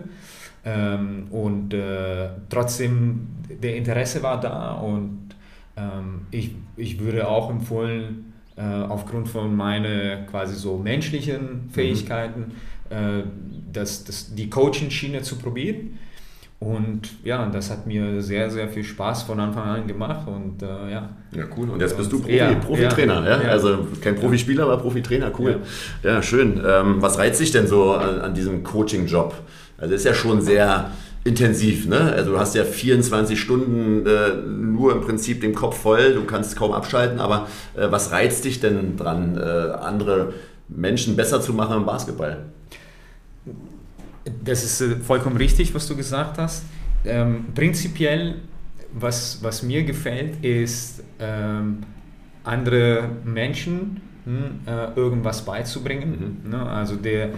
Ähm, 0.66 1.28
und 1.30 1.72
äh, 1.76 2.30
trotzdem, 2.50 3.28
der 3.48 3.76
Interesse 3.76 4.24
war 4.24 4.40
da 4.40 4.72
und 4.72 5.36
ähm, 5.78 6.22
ich, 6.32 6.56
ich 6.78 7.00
würde 7.00 7.28
auch 7.28 7.52
empfehlen, 7.52 8.34
äh, 8.56 8.64
aufgrund 8.64 9.30
von 9.30 9.56
meinen 9.56 10.26
quasi 10.26 10.56
so 10.56 10.78
menschlichen 10.78 11.66
mhm. 11.68 11.70
Fähigkeiten, 11.70 12.54
mhm. 12.90 12.96
äh, 12.96 13.24
das, 13.72 14.04
das, 14.04 14.34
die 14.34 14.50
Coaching-Schiene 14.50 15.22
zu 15.22 15.38
probieren. 15.38 16.00
Und 16.60 17.24
ja, 17.24 17.48
das 17.50 17.70
hat 17.70 17.86
mir 17.86 18.20
sehr, 18.22 18.50
sehr 18.50 18.68
viel 18.68 18.84
Spaß 18.84 19.24
von 19.24 19.40
Anfang 19.40 19.64
an 19.64 19.88
gemacht 19.88 20.28
und 20.28 20.64
äh, 20.64 20.92
ja. 20.92 21.10
Ja, 21.32 21.44
cool. 21.56 21.70
Und 21.70 21.80
jetzt 21.82 21.96
bist 21.96 22.12
du 22.12 22.20
Profi, 22.20 22.36
ja, 22.36 22.52
Profitrainer, 22.56 23.24
ja, 23.24 23.44
ja? 23.44 23.50
Also 23.50 23.86
kein 24.02 24.16
Profispieler, 24.16 24.64
aber 24.64 24.78
Profitrainer, 24.78 25.32
cool. 25.38 25.60
Ja, 26.02 26.24
schön. 26.24 26.60
Ähm, 26.66 26.96
was 27.00 27.20
reizt 27.20 27.40
dich 27.40 27.52
denn 27.52 27.68
so 27.68 27.94
an, 27.94 28.22
an 28.22 28.34
diesem 28.34 28.64
Coaching-Job? 28.64 29.36
Also 29.78 29.94
ist 29.94 30.06
ja 30.06 30.16
schon 30.16 30.42
sehr 30.42 30.90
intensiv, 31.24 31.88
ne? 31.88 32.14
Also 32.14 32.32
du 32.32 32.40
hast 32.40 32.56
ja 32.56 32.64
24 32.64 33.40
Stunden 33.40 34.08
äh, 34.08 34.34
nur 34.36 34.94
im 34.94 35.02
Prinzip 35.02 35.42
den 35.42 35.54
Kopf 35.54 35.80
voll, 35.80 36.14
du 36.14 36.24
kannst 36.24 36.56
kaum 36.56 36.72
abschalten, 36.72 37.20
aber 37.20 37.48
äh, 37.76 37.92
was 37.92 38.12
reizt 38.12 38.46
dich 38.46 38.60
denn 38.60 38.98
dran, 38.98 39.38
äh, 39.38 39.42
andere 39.42 40.34
Menschen 40.70 41.16
besser 41.16 41.40
zu 41.40 41.54
machen 41.54 41.78
im 41.78 41.86
Basketball? 41.86 42.46
Das 44.44 44.64
ist 44.64 44.82
äh, 44.82 44.98
vollkommen 44.98 45.38
richtig, 45.38 45.74
was 45.74 45.88
du 45.88 45.96
gesagt 45.96 46.38
hast. 46.38 46.64
Ähm, 47.06 47.46
prinzipiell, 47.54 48.36
was, 48.94 49.40
was 49.42 49.64
mir 49.64 49.84
gefällt, 49.84 50.44
ist 50.44 51.04
ähm, 51.20 51.84
andere 52.44 53.10
Menschen 53.24 54.02
hm, 54.26 54.60
äh, 54.66 54.94
irgendwas 54.96 55.46
beizubringen. 55.46 56.42
Mhm. 56.44 56.52
Ne? 56.52 56.66
Also 56.66 56.96
der 56.96 57.30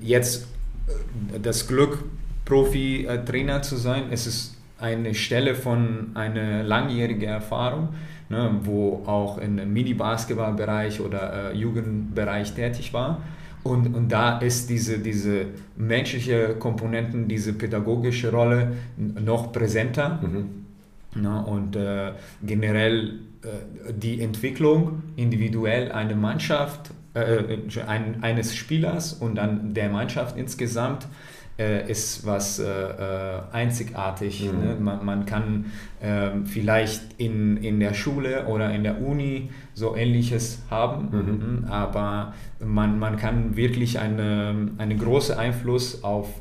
jetzt 0.00 0.46
äh, 0.86 1.40
das 1.40 1.66
Glück, 1.66 2.04
Profi-Trainer 2.44 3.62
zu 3.62 3.76
sein, 3.76 4.04
es 4.10 4.26
ist 4.26 4.56
eine 4.78 5.14
Stelle 5.14 5.54
von 5.54 6.10
einer 6.14 6.64
langjährigen 6.64 7.28
Erfahrung, 7.28 7.90
ne, 8.28 8.50
wo 8.62 9.02
auch 9.06 9.38
im 9.38 9.72
Mini-Basketball-Bereich 9.72 11.00
oder 11.00 11.52
äh, 11.52 11.56
Jugendbereich 11.56 12.52
tätig 12.54 12.92
war. 12.92 13.22
Und, 13.64 13.94
und 13.94 14.10
da 14.10 14.38
ist 14.38 14.68
diese, 14.70 14.98
diese 14.98 15.46
menschliche 15.76 16.56
Komponenten, 16.58 17.28
diese 17.28 17.52
pädagogische 17.52 18.32
Rolle 18.32 18.72
noch 18.96 19.52
präsenter. 19.52 20.20
Mhm. 20.22 20.62
Na, 21.14 21.40
und 21.40 21.76
äh, 21.76 22.12
generell 22.42 23.20
äh, 23.42 23.92
die 23.92 24.20
Entwicklung 24.20 25.02
individuell 25.16 25.92
einer 25.92 26.16
Mannschaft, 26.16 26.90
äh, 27.14 27.20
äh, 27.20 27.58
ein, 27.86 28.22
eines 28.22 28.56
Spielers 28.56 29.12
und 29.12 29.34
dann 29.34 29.74
der 29.74 29.90
Mannschaft 29.90 30.36
insgesamt 30.38 31.06
äh, 31.62 31.90
ist 31.90 32.26
was 32.26 32.58
äh, 32.58 32.64
einzigartig. 33.52 34.50
Mhm. 34.50 34.60
Ne? 34.60 34.76
Man, 34.80 35.04
man, 35.04 35.26
kann 35.26 35.66
ähm, 36.02 36.46
vielleicht 36.46 37.02
in, 37.18 37.56
in 37.58 37.80
der 37.80 37.94
Schule 37.94 38.46
oder 38.46 38.72
in 38.72 38.82
der 38.82 39.00
Uni 39.00 39.50
so 39.74 39.96
ähnliches 39.96 40.62
haben, 40.70 41.08
mhm. 41.10 41.18
mhm 41.18 41.64
aber 41.70 42.34
man, 42.60 42.98
man 42.98 43.16
kann 43.16 43.56
wirklich 43.56 43.98
einen 43.98 44.74
eine 44.78 44.96
großen 44.96 45.36
Einfluss 45.36 46.02
auf 46.04 46.40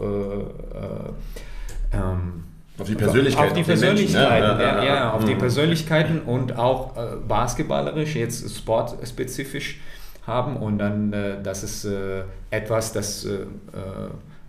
ähm, 1.94 2.44
auf 2.78 2.88
die 2.88 2.96
Persönlichkeiten. 2.96 3.50
Auf 3.50 3.58
die 3.58 3.64
Persönlichkeiten, 3.64 4.60
ja, 4.60 4.84
ja, 4.84 4.84
ja, 4.84 5.12
auf 5.12 5.26
die 5.26 5.36
mhm. 5.36 5.40
Persönlichkeiten 5.40 6.22
und 6.22 6.58
auch 6.58 6.98
äh, 6.98 7.18
basketballerisch, 7.28 8.16
jetzt 8.16 8.58
sportspezifisch 8.58 9.80
haben. 10.26 10.56
Und 10.58 10.80
dann, 10.80 11.14
äh, 11.14 11.42
das 11.44 11.64
ist 11.64 11.86
äh, 11.86 12.24
etwas, 12.50 12.94
das 12.94 13.26
äh, 13.26 13.34
äh, 13.34 13.46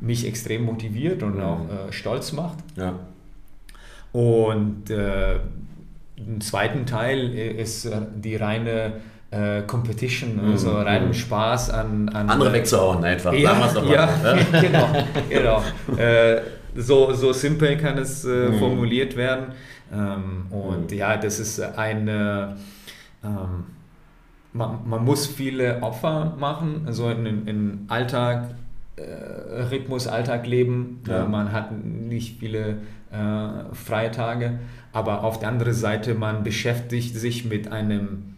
mich 0.02 0.26
extrem 0.26 0.64
motiviert 0.64 1.23
und 1.23 1.37
mhm. 1.37 1.42
auch 1.42 1.61
äh, 1.61 1.92
stolz 1.92 2.32
macht. 2.32 2.59
Ja. 2.76 2.94
Und 4.12 4.90
im 4.90 6.40
zweiten 6.42 6.85
Teil 6.85 7.32
ist 7.32 7.88
die 8.14 8.37
reine 8.37 9.00
Competition, 9.66 10.37
mhm. 10.37 10.52
also 10.52 10.71
reinem 10.73 11.14
Spaß 11.14 11.71
an, 11.71 12.11
an 12.11 12.28
andere 12.28 12.52
wegzuhauen 12.52 13.02
einfach. 13.02 13.32
Ja, 13.32 13.56
ja, 13.90 14.09
genau, 14.61 14.88
genau 15.30 15.62
so, 16.75 17.12
so 17.12 17.32
simpel 17.32 17.76
kann 17.76 17.99
es 17.99 18.25
äh, 18.25 18.49
mhm. 18.49 18.59
formuliert 18.59 19.16
werden. 19.16 19.52
Ähm, 19.92 20.47
und 20.50 20.90
mhm. 20.90 20.97
ja, 20.97 21.16
das 21.16 21.38
ist 21.38 21.61
eine, 21.61 22.56
ähm, 23.23 23.64
man, 24.52 24.78
man 24.87 25.04
muss 25.04 25.26
viele 25.26 25.82
Opfer 25.82 26.37
machen, 26.38 26.85
also 26.87 27.11
in, 27.11 27.47
in 27.47 27.85
Alltag, 27.88 28.54
äh, 28.97 29.63
Rhythmus, 29.71 30.07
Alltag 30.07 30.47
leben. 30.47 31.03
Ja. 31.07 31.25
Äh, 31.25 31.29
man 31.29 31.53
hat 31.53 31.73
nicht 31.73 32.39
viele 32.39 32.77
äh, 33.11 33.75
freie 33.75 34.11
Tage, 34.11 34.59
aber 34.93 35.25
auf 35.25 35.39
der 35.39 35.49
anderen 35.49 35.75
Seite, 35.75 36.15
man 36.15 36.45
beschäftigt 36.45 37.17
sich 37.17 37.45
mit 37.45 37.71
einem 37.71 38.33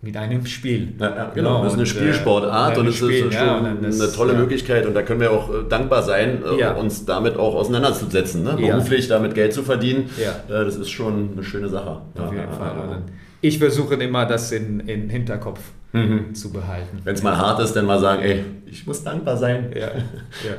mit 0.00 0.16
einem 0.16 0.46
Spiel. 0.46 0.94
Ja, 0.98 1.08
ja, 1.08 1.30
genau. 1.30 1.32
genau. 1.34 1.64
Das 1.64 1.72
ist 1.72 1.78
eine 1.78 1.82
und, 1.82 1.88
Spielsportart 1.88 2.76
äh, 2.76 2.80
und 2.80 2.86
es 2.86 3.00
ist 3.00 3.18
schon 3.18 3.30
ja, 3.32 3.74
das, 3.82 4.00
eine 4.00 4.12
tolle 4.12 4.34
Möglichkeit 4.34 4.86
und 4.86 4.94
da 4.94 5.02
können 5.02 5.20
wir 5.20 5.32
auch 5.32 5.50
äh, 5.50 5.68
dankbar 5.68 6.02
sein, 6.02 6.42
äh, 6.44 6.70
uns 6.78 7.04
damit 7.04 7.36
auch 7.36 7.56
auseinanderzusetzen. 7.56 8.44
Ne? 8.44 8.54
Beruflich 8.56 9.08
damit 9.08 9.34
Geld 9.34 9.52
zu 9.52 9.64
verdienen, 9.64 10.08
äh, 10.18 10.24
das 10.48 10.76
ist 10.76 10.90
schon 10.90 11.30
eine 11.32 11.42
schöne 11.42 11.68
Sache. 11.68 12.02
Auf 12.16 12.32
jeden 12.32 12.52
Fall. 12.52 13.02
Ich 13.40 13.58
versuche 13.58 13.94
immer, 13.94 14.24
das 14.24 14.52
in, 14.52 14.80
in 14.80 15.10
Hinterkopf 15.10 15.60
mhm. 15.92 16.34
zu 16.34 16.52
behalten. 16.52 17.00
Wenn 17.04 17.14
es 17.14 17.22
mal 17.22 17.36
hart 17.36 17.60
ist, 17.60 17.74
dann 17.74 17.86
mal 17.86 18.00
sagen, 18.00 18.22
ey, 18.22 18.44
ich 18.66 18.86
muss 18.86 19.02
dankbar 19.04 19.36
sein. 19.36 19.72
Ja, 19.74 19.90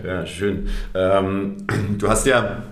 ja. 0.07 0.25
schön. 0.25 0.67
Ähm, 0.93 1.57
du 1.97 2.07
hast 2.07 2.25
ja 2.25 2.63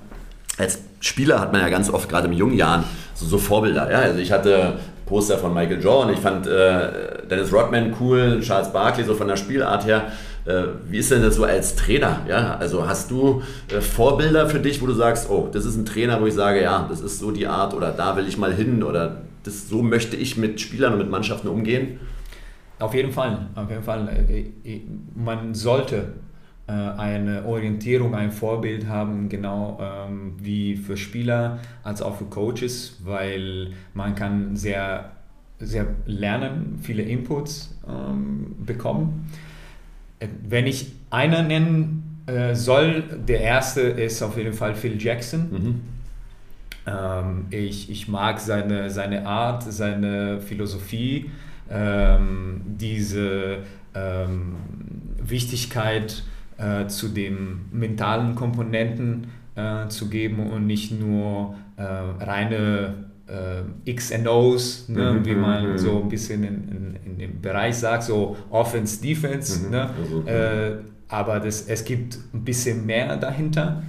als 0.58 0.80
Spieler 1.00 1.40
hat 1.40 1.52
man 1.52 1.62
ja 1.62 1.70
ganz 1.70 1.90
oft, 1.90 2.10
gerade 2.10 2.28
in 2.28 2.34
jungen 2.34 2.56
Jahren, 2.56 2.84
so, 3.14 3.26
so 3.26 3.38
Vorbilder. 3.38 3.92
Ja? 3.92 4.00
Also 4.00 4.20
ich 4.20 4.32
hatte 4.32 4.80
Poster 5.06 5.38
von 5.38 5.54
Michael 5.54 5.82
Jordan. 5.82 6.14
Ich 6.14 6.20
fand 6.20 6.48
äh, 6.48 7.28
Dennis 7.30 7.54
Rodman 7.54 7.96
cool, 8.00 8.40
Charles 8.42 8.74
Barkley 8.74 9.06
so 9.06 9.14
von 9.14 9.28
der 9.28 9.38
Spielart 9.38 9.86
her. 9.86 10.12
Äh, 10.46 10.64
wie 10.90 10.98
ist 10.98 11.12
denn 11.12 11.22
das 11.22 11.36
so 11.36 11.44
als 11.44 11.76
Trainer? 11.76 12.22
Ja, 12.28 12.58
also 12.58 12.88
hast 12.88 13.12
du 13.12 13.42
äh, 13.70 13.82
Vorbilder 13.82 14.50
für 14.50 14.60
dich, 14.60 14.82
wo 14.82 14.88
du 14.88 14.94
sagst, 14.94 15.30
oh, 15.30 15.50
das 15.52 15.66
ist 15.66 15.76
ein 15.76 15.86
Trainer, 15.86 16.20
wo 16.22 16.26
ich 16.26 16.34
sage, 16.34 16.62
ja, 16.62 16.88
das 16.90 17.02
ist 17.02 17.20
so 17.20 17.32
die 17.32 17.48
Art 17.48 17.74
oder 17.74 17.92
da 17.92 18.18
will 18.18 18.28
ich 18.28 18.38
mal 18.38 18.54
hin 18.54 18.84
oder 18.84 19.22
das, 19.44 19.70
so 19.70 19.82
möchte 19.82 20.18
ich 20.18 20.38
mit 20.38 20.60
Spielern 20.60 20.94
und 20.94 21.00
mit 21.00 21.10
Mannschaften 21.10 21.48
umgehen? 21.48 22.00
Auf 22.80 22.94
jeden 22.94 23.12
Fall, 23.12 23.48
auf 23.56 23.70
jeden 23.70 23.84
Fall. 23.84 24.08
Äh, 24.30 24.40
äh, 24.64 24.82
man 25.16 25.54
sollte 25.56 26.14
äh, 26.68 26.72
eine 26.72 27.46
Orientierung, 27.46 28.14
ein 28.14 28.32
Vorbild 28.32 28.88
haben, 28.88 29.30
genau 29.30 29.80
ähm, 29.82 30.34
wie 30.40 30.76
für 30.76 30.96
Spieler 30.96 31.60
als 31.84 32.02
auch 32.02 32.18
für 32.18 32.26
Coaches, 32.26 32.98
weil 33.04 33.72
man 33.94 34.14
kann 34.14 34.56
sehr, 34.56 35.12
sehr 35.60 35.88
lernen, 36.06 36.80
viele 36.82 37.02
Inputs 37.02 37.76
ähm, 37.88 38.56
bekommen. 38.64 39.30
Wenn 40.48 40.68
ich 40.68 40.94
einer 41.10 41.44
nennen 41.44 42.04
soll, 42.52 43.04
der 43.26 43.40
erste 43.40 43.80
ist 43.80 44.22
auf 44.22 44.36
jeden 44.36 44.52
Fall 44.52 44.76
Phil 44.76 45.02
Jackson. 45.02 45.50
Mhm. 45.50 45.82
Ähm, 46.88 47.46
ich, 47.52 47.90
ich 47.90 48.08
mag 48.08 48.40
seine, 48.40 48.90
seine 48.90 49.26
Art, 49.26 49.64
seine 49.64 50.42
Philosophie, 50.42 51.30
ähm, 51.70 52.62
diese 52.66 53.60
ähm, 53.94 54.56
Wichtigkeit, 55.22 56.24
äh, 56.58 56.88
zu 56.88 57.10
den 57.10 57.66
mentalen 57.72 58.36
Komponenten 58.36 59.28
äh, 59.56 59.88
zu 59.90 60.10
geben 60.10 60.50
und 60.50 60.66
nicht 60.66 60.92
nur 61.00 61.56
äh, 61.78 61.84
reine 61.84 62.94
äh, 63.28 63.90
X 63.90 64.12
and 64.12 64.28
O's, 64.28 64.90
ne, 64.90 65.14
mhm, 65.14 65.26
wie 65.26 65.36
man 65.36 65.72
mhm. 65.72 65.78
so 65.78 66.02
ein 66.02 66.10
bisschen 66.10 66.44
in, 66.44 66.68
in, 66.70 66.98
in, 67.06 67.18
dem 67.18 67.42
Bereich 67.42 67.76
sagt, 67.76 68.04
so 68.04 68.36
Offense, 68.50 69.02
Defense. 69.02 69.66
Mhm, 69.66 69.72
ne, 69.72 69.90
also, 69.98 70.28
äh, 70.28 70.78
aber 71.10 71.40
das, 71.40 71.68
es 71.68 71.84
gibt 71.86 72.18
ein 72.34 72.44
bisschen 72.44 72.86
mehr 72.86 73.16
dahinter. 73.18 73.84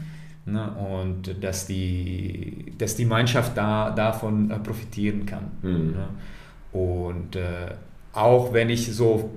Ne, 0.45 0.71
und 0.73 1.45
dass 1.45 1.67
die, 1.67 2.73
dass 2.79 2.97
die 2.97 3.05
Mannschaft 3.05 3.57
da, 3.57 3.91
davon 3.91 4.51
äh, 4.51 4.59
profitieren 4.59 5.27
kann. 5.27 5.45
Mhm. 5.63 5.91
Ne. 5.91 6.09
Und 6.73 7.39
auch 8.13 8.53
wenn 8.53 8.69
ich 8.69 8.93
so 8.95 9.31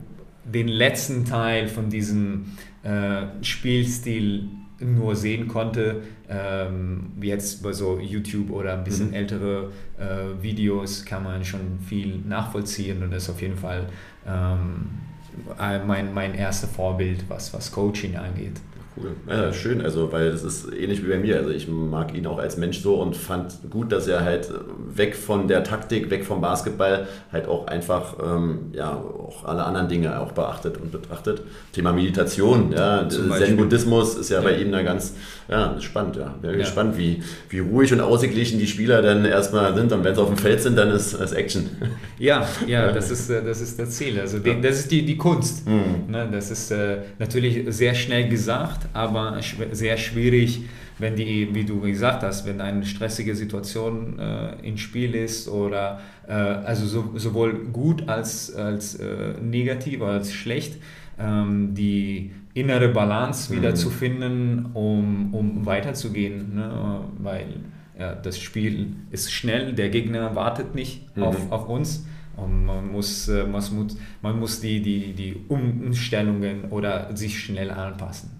den 0.44 0.68
letzten 0.68 1.26
Teil 1.26 1.68
von 1.68 1.90
diesem 1.90 2.46
äh, 2.84 3.44
Spielstil 3.44 4.50
nur 4.82 5.16
sehen 5.16 5.48
konnte. 5.48 6.02
Ähm, 6.28 7.12
jetzt 7.22 7.62
bei 7.62 7.74
so 7.74 8.00
YouTube 8.00 8.52
oder 8.52 8.74
ein 8.74 8.84
bisschen 8.84 9.10
mhm. 9.10 9.14
ältere 9.14 9.72
äh, 10.00 10.42
Videos 10.42 11.06
kann 11.06 11.24
man 11.24 11.44
schon 11.44 11.80
viel 11.86 12.18
nachvollziehen 12.28 13.04
und 13.04 13.12
das 13.12 13.24
ist 13.24 13.30
auf 13.30 13.42
jeden 13.42 13.58
Fall 13.58 13.88
ähm, 14.28 14.90
mein, 15.86 16.14
mein 16.14 16.34
erstes 16.34 16.70
Vorbild, 16.72 17.24
was, 17.30 17.54
was 17.54 17.72
Coaching 17.72 18.16
angeht. 18.16 18.60
Cool. 18.98 19.12
Ja, 19.30 19.54
schön, 19.54 19.82
also 19.82 20.12
weil 20.12 20.32
das 20.32 20.44
ist 20.44 20.68
ähnlich 20.74 21.02
wie 21.04 21.10
bei 21.10 21.18
mir. 21.18 21.38
Also 21.38 21.50
ich 21.50 21.70
mag 21.70 22.14
ihn 22.14 22.28
auch 22.28 22.40
als 22.40 22.58
Mensch 22.58 22.82
so 22.82 22.96
und 22.96 23.16
fand 23.16 23.54
gut, 23.70 23.92
dass 23.94 24.06
er 24.08 24.26
halt 24.26 24.52
weg 24.94 25.16
von 25.16 25.48
der 25.48 25.64
Taktik, 25.64 26.10
weg 26.10 26.26
vom 26.26 26.42
Basketball 26.42 27.08
halt 27.32 27.48
auch 27.48 27.68
einfach 27.68 28.18
ähm, 28.22 28.72
ja 28.74 28.94
auch 28.96 29.46
alle 29.46 29.64
anderen 29.64 29.88
Dinge 29.88 30.20
auch 30.20 30.34
beachtet 30.34 30.78
und 30.78 30.92
betrachtet. 30.92 31.42
Thema 31.72 31.94
Meditation, 31.94 32.74
ja, 32.74 33.08
Zen-Buddhismus 33.08 34.16
ist 34.16 34.30
ja, 34.30 34.40
ja, 34.40 34.44
bei 34.44 34.58
ihm 34.58 34.74
da 34.74 34.82
ganz 34.82 35.16
ja, 35.50 35.76
spannend, 35.80 36.16
ja. 36.16 36.36
Bin 36.42 36.52
ja. 36.52 36.58
gespannt, 36.58 36.98
wie, 36.98 37.24
wie 37.50 37.60
ruhig 37.60 37.92
und 37.92 38.02
ausgeglichen 38.02 38.60
die 38.60 38.68
Spieler 38.68 39.02
dann 39.02 39.26
erstmal 39.26 39.74
sind 39.76 39.92
und 39.92 40.04
wenn 40.04 40.16
sie 40.16 40.22
auf 40.22 40.30
dem 40.30 40.38
Feld 40.38 40.62
sind, 40.62 40.78
dann 40.78 40.92
ist 40.92 41.14
es 41.14 41.32
Action. 41.32 41.70
Ja, 42.20 42.48
ja, 42.68 42.92
das 42.92 43.10
ist, 43.10 43.32
äh, 43.32 43.44
das 43.44 43.62
ist 43.62 43.80
das 43.80 43.90
Ziel. 43.92 44.20
Also 44.20 44.38
das 44.38 44.80
ist 44.80 44.92
die, 44.92 45.04
die 45.04 45.18
Kunst. 45.18 45.68
Mhm. 45.68 46.12
Ne, 46.12 46.30
das 46.32 46.52
ist 46.52 46.70
äh, 46.70 46.98
natürlich 47.18 47.64
sehr 47.76 47.96
schnell 47.96 48.30
gesagt 48.30 48.88
aber 48.94 49.40
sehr 49.72 49.98
schwierig, 49.98 50.64
wenn 50.98 51.16
die, 51.16 51.54
wie 51.54 51.64
du 51.64 51.82
gesagt 51.82 52.24
hast, 52.24 52.46
wenn 52.46 52.62
eine 52.62 52.86
stressige 52.86 53.36
Situation 53.36 54.20
äh, 54.20 54.68
im 54.68 54.78
Spiel 54.78 55.16
ist 55.16 55.48
oder 55.48 56.00
äh, 56.28 56.34
also 56.34 56.86
so, 56.86 57.14
sowohl 57.16 57.54
gut 57.72 58.08
als, 58.08 58.54
als 58.54 58.96
äh, 58.96 59.34
negativ 59.42 60.02
oder 60.02 60.12
als 60.12 60.34
schlecht, 60.34 60.76
ähm, 61.22 61.74
die 61.74 62.32
innere 62.54 62.90
Balance 62.90 63.54
wieder 63.56 63.72
mhm. 63.72 63.75
zu 63.75 63.90
finden, 63.90 64.70
um, 64.74 65.34
um 65.34 65.66
weiterzugehen. 65.66 66.56
Ne? 66.56 67.01
Weil 67.20 67.48
ja, 67.98 68.16
das 68.16 68.40
Spiel 68.40 68.96
ist 69.12 69.32
schnell, 69.32 69.74
der 69.74 69.90
Gegner 69.90 70.36
wartet 70.36 70.75
nicht 70.75 71.16
mhm. 71.16 71.24
auf, 71.24 71.51
auf 71.51 71.70
uns. 71.70 72.06
Und 72.38 72.66
man 72.66 72.92
muss, 72.92 73.28
äh, 73.28 73.44
man 73.44 73.51
muss, 73.51 73.98
man 74.22 74.40
muss 74.40 74.62
die, 74.62 74.82
die, 74.82 75.13
die 75.13 75.36
Umstellungen 75.48 76.66
oder 76.72 77.16
sich 77.16 77.40
schnell 77.40 77.70
anpassen. 77.70 78.32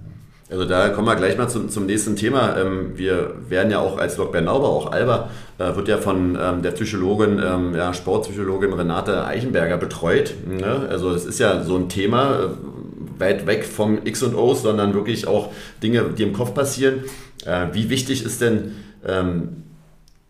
Also 0.52 0.66
da 0.66 0.90
kommen 0.90 1.08
wir 1.08 1.16
gleich 1.16 1.38
mal 1.38 1.48
zum, 1.48 1.70
zum 1.70 1.86
nächsten 1.86 2.18
Thema. 2.18 2.58
Ähm, 2.58 2.92
wir 2.96 3.36
werden 3.48 3.72
ja 3.72 3.80
auch 3.80 3.98
als 3.98 4.18
Lok 4.18 4.34
Bernauber, 4.34 4.68
auch 4.68 4.92
Alba, 4.92 5.30
äh, 5.58 5.76
wird 5.78 5.88
ja 5.88 5.98
von 5.98 6.38
ähm, 6.40 6.62
der 6.62 6.72
Psychologin, 6.72 7.42
ähm, 7.44 7.74
ja, 7.74 7.94
Sportpsychologin 7.94 8.74
Renate 8.74 9.26
Eichenberger 9.26 9.78
betreut. 9.78 10.34
Ne? 10.46 10.88
Also 10.90 11.12
es 11.12 11.26
ist 11.26 11.40
ja 11.40 11.64
so 11.64 11.78
ein 11.78 11.88
Thema, 11.88 12.36
äh, 12.36 13.20
weit 13.20 13.48
weg 13.48 13.64
vom 13.64 14.00
X 14.04 14.24
und 14.24 14.36
O's, 14.36 14.62
sondern 14.64 14.94
wirklich 14.94 15.26
auch 15.26 15.52
Dinge, 15.82 16.04
die 16.18 16.24
im 16.24 16.34
Kopf 16.34 16.54
passieren. 16.54 17.06
Äh, 17.46 17.68
wie 17.72 17.90
wichtig 17.90 18.26
ist 18.26 18.42
denn 18.42 18.74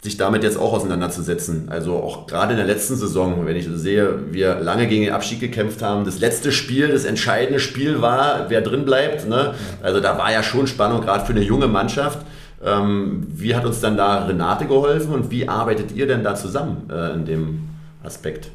sich 0.04 0.18
damit 0.18 0.44
jetzt 0.44 0.58
auch 0.58 0.74
auseinanderzusetzen. 0.74 1.70
Also 1.70 1.98
auch 1.98 2.26
gerade 2.26 2.54
in 2.54 2.58
der 2.58 2.66
letzten 2.66 2.96
Saison, 2.96 3.46
wenn 3.46 3.56
ich 3.56 3.68
sehe, 3.72 4.34
wir 4.34 4.56
lange 4.60 4.88
gegen 4.88 5.06
den 5.06 5.14
Abstieg 5.14 5.40
gekämpft 5.40 5.84
haben, 5.84 6.06
das 6.06 6.20
letzte 6.20 6.52
Spiel, 6.52 6.88
das 6.88 7.06
entscheidende 7.06 7.60
Spiel 7.60 8.02
war, 8.02 8.50
wer 8.50 8.62
drin 8.62 8.84
bleibt. 8.84 9.30
Ne? 9.30 9.54
Also 9.84 10.00
da 10.00 10.18
war 10.18 10.32
ja 10.32 10.42
schon 10.42 10.66
Spannung, 10.66 11.02
gerade 11.02 11.26
für 11.26 11.34
eine 11.34 11.44
junge 11.44 11.68
Mannschaft. 11.68 12.26
Ähm, 12.64 13.28
wie 13.30 13.56
hat 13.56 13.66
uns 13.66 13.80
dann 13.80 13.96
da 13.96 14.26
Renate 14.26 14.66
geholfen 14.66 15.14
und 15.14 15.30
wie 15.30 15.48
arbeitet 15.48 15.92
ihr 15.92 16.08
denn 16.08 16.24
da 16.24 16.36
zusammen 16.36 16.90
äh, 16.92 17.14
in 17.14 17.26
dem 17.26 17.70
Aspekt? 18.04 18.50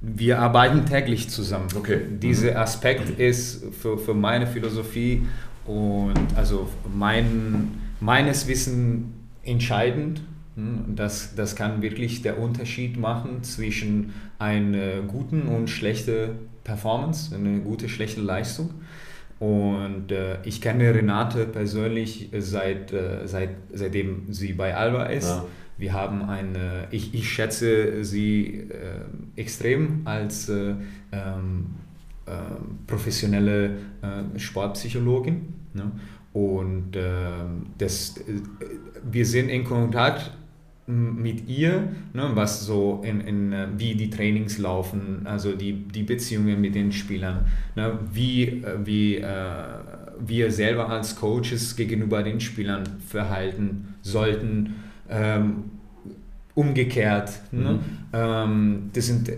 Wir 0.00 0.38
arbeiten 0.38 0.86
täglich 0.86 1.28
zusammen. 1.28 1.68
Okay. 1.76 2.00
Dieser 2.08 2.52
mhm. 2.52 2.56
Aspekt 2.58 3.18
ist 3.18 3.64
für, 3.82 3.98
für 3.98 4.14
meine 4.14 4.46
Philosophie 4.46 5.26
und 5.66 6.14
also 6.36 6.68
mein, 6.94 7.72
meines 8.00 8.46
Wissens 8.46 9.04
entscheidend 9.42 10.22
das, 10.94 11.34
das 11.36 11.54
kann 11.54 11.82
wirklich 11.82 12.22
der 12.22 12.38
Unterschied 12.38 12.96
machen 12.96 13.42
zwischen 13.44 14.12
einer 14.38 15.02
guten 15.02 15.42
und 15.42 15.70
schlechten 15.70 16.30
Performance, 16.64 17.34
eine 17.34 17.60
gute, 17.60 17.88
schlechte 17.88 18.20
Leistung. 18.20 18.70
Und 19.38 20.10
äh, 20.10 20.38
ich 20.42 20.60
kenne 20.60 20.92
Renate 20.92 21.46
persönlich 21.46 22.30
seit, 22.38 22.92
äh, 22.92 23.26
seit, 23.26 23.50
seitdem 23.72 24.32
sie 24.32 24.52
bei 24.52 24.74
Alba 24.74 25.04
ist. 25.04 25.28
Ja. 25.28 25.44
Wir 25.76 25.92
haben 25.92 26.22
eine, 26.22 26.88
ich, 26.90 27.14
ich 27.14 27.30
schätze 27.30 28.04
sie 28.04 28.68
äh, 28.68 29.40
extrem 29.40 30.00
als 30.06 30.48
äh, 30.48 30.74
ähm, 31.12 31.66
äh, 32.26 32.32
professionelle 32.88 33.76
äh, 34.02 34.38
Sportpsychologin. 34.38 35.54
Ne? 35.74 35.92
Und 36.32 36.92
das, 37.78 38.14
wir 39.10 39.26
sind 39.26 39.48
in 39.48 39.64
Kontakt 39.64 40.30
mit 40.88 41.46
ihr, 41.48 41.88
ne, 42.14 42.30
was 42.32 42.64
so 42.64 43.02
in, 43.04 43.20
in, 43.20 43.52
äh, 43.52 43.68
wie 43.76 43.94
die 43.94 44.08
Trainings 44.08 44.56
laufen, 44.56 45.20
also 45.26 45.52
die, 45.52 45.74
die 45.74 46.02
Beziehungen 46.02 46.60
mit 46.60 46.74
den 46.74 46.92
Spielern, 46.92 47.46
ne, 47.76 47.98
wie, 48.10 48.44
äh, 48.44 48.78
wie 48.84 49.16
äh, 49.16 49.26
wir 50.18 50.50
selber 50.50 50.88
als 50.88 51.14
Coaches 51.16 51.76
gegenüber 51.76 52.22
den 52.22 52.40
Spielern 52.40 52.84
verhalten 53.06 53.94
sollten, 54.00 54.76
ähm, 55.10 55.64
umgekehrt. 56.54 57.32
Ne? 57.52 57.72
Mhm. 57.72 57.80
Ähm, 58.12 58.90
das 58.94 59.06
sind 59.06 59.30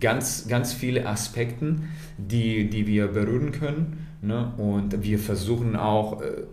ganz, 0.00 0.46
ganz 0.48 0.72
viele 0.72 1.06
Aspekte, 1.06 1.76
die, 2.16 2.70
die 2.70 2.86
wir 2.86 3.08
berühren 3.08 3.52
können. 3.52 4.06
Ne? 4.22 4.52
Und 4.56 5.02
wir 5.02 5.18
versuchen 5.18 5.76
auch 5.76 6.22
äh, 6.22 6.44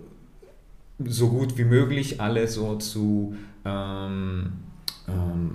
so 1.05 1.29
gut 1.29 1.57
wie 1.57 1.63
möglich 1.63 2.19
alle 2.19 2.47
so 2.47 2.75
zu 2.75 3.35
ähm, 3.65 4.51
ähm, 5.07 5.51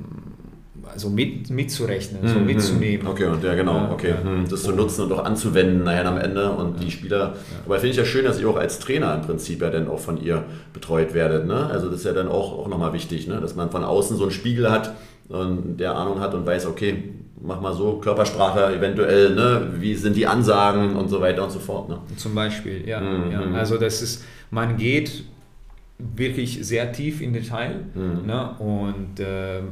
also 0.90 1.10
mit, 1.10 1.50
mitzurechnen, 1.50 2.22
mhm. 2.22 2.28
so 2.28 2.38
mitzunehmen. 2.38 3.06
Okay, 3.06 3.26
und 3.26 3.42
ja, 3.42 3.54
genau, 3.54 3.90
okay. 3.92 4.14
Ja. 4.22 4.30
Mhm, 4.30 4.48
das 4.48 4.62
zu 4.62 4.72
nutzen 4.72 5.02
und 5.02 5.12
auch 5.12 5.24
anzuwenden 5.24 5.84
nachher 5.84 6.06
am 6.06 6.18
Ende 6.18 6.50
und 6.50 6.76
ja. 6.76 6.84
die 6.84 6.90
Spieler. 6.90 7.18
Ja. 7.18 7.34
Aber 7.64 7.76
finde 7.76 7.90
ich 7.90 7.96
ja 7.96 8.04
schön, 8.04 8.24
dass 8.24 8.40
ihr 8.40 8.48
auch 8.48 8.56
als 8.56 8.78
Trainer 8.78 9.14
im 9.14 9.22
Prinzip 9.22 9.62
ja 9.62 9.70
dann 9.70 9.88
auch 9.88 9.98
von 9.98 10.22
ihr 10.22 10.44
betreut 10.72 11.14
werdet. 11.14 11.46
Ne? 11.46 11.66
Also 11.66 11.88
das 11.88 12.00
ist 12.00 12.06
ja 12.06 12.12
dann 12.12 12.28
auch, 12.28 12.58
auch 12.58 12.68
nochmal 12.68 12.92
wichtig, 12.92 13.26
ne? 13.26 13.40
dass 13.40 13.56
man 13.56 13.70
von 13.70 13.84
außen 13.84 14.16
so 14.16 14.24
einen 14.24 14.32
Spiegel 14.32 14.70
hat 14.70 14.94
und 15.28 15.78
der 15.78 15.96
Ahnung 15.96 16.20
hat 16.20 16.34
und 16.34 16.46
weiß, 16.46 16.66
okay, 16.66 17.02
mach 17.40 17.60
mal 17.60 17.74
so, 17.74 17.98
Körpersprache 17.98 18.74
eventuell, 18.74 19.34
ne? 19.34 19.72
wie 19.78 19.94
sind 19.94 20.16
die 20.16 20.26
Ansagen 20.26 20.96
und 20.96 21.08
so 21.08 21.20
weiter 21.20 21.44
und 21.44 21.50
so 21.50 21.58
fort. 21.58 21.88
Ne? 21.88 21.98
Zum 22.16 22.34
Beispiel, 22.34 22.86
ja. 22.86 23.00
Mhm. 23.00 23.32
ja. 23.32 23.40
Also 23.54 23.76
das 23.76 24.02
ist, 24.02 24.24
man 24.50 24.76
geht 24.76 25.24
wirklich 25.98 26.66
sehr 26.66 26.92
tief 26.92 27.20
in 27.20 27.32
Detail. 27.32 27.84
Mhm. 27.94 28.26
Ne? 28.26 28.50
Und 28.58 29.20
äh, 29.20 29.62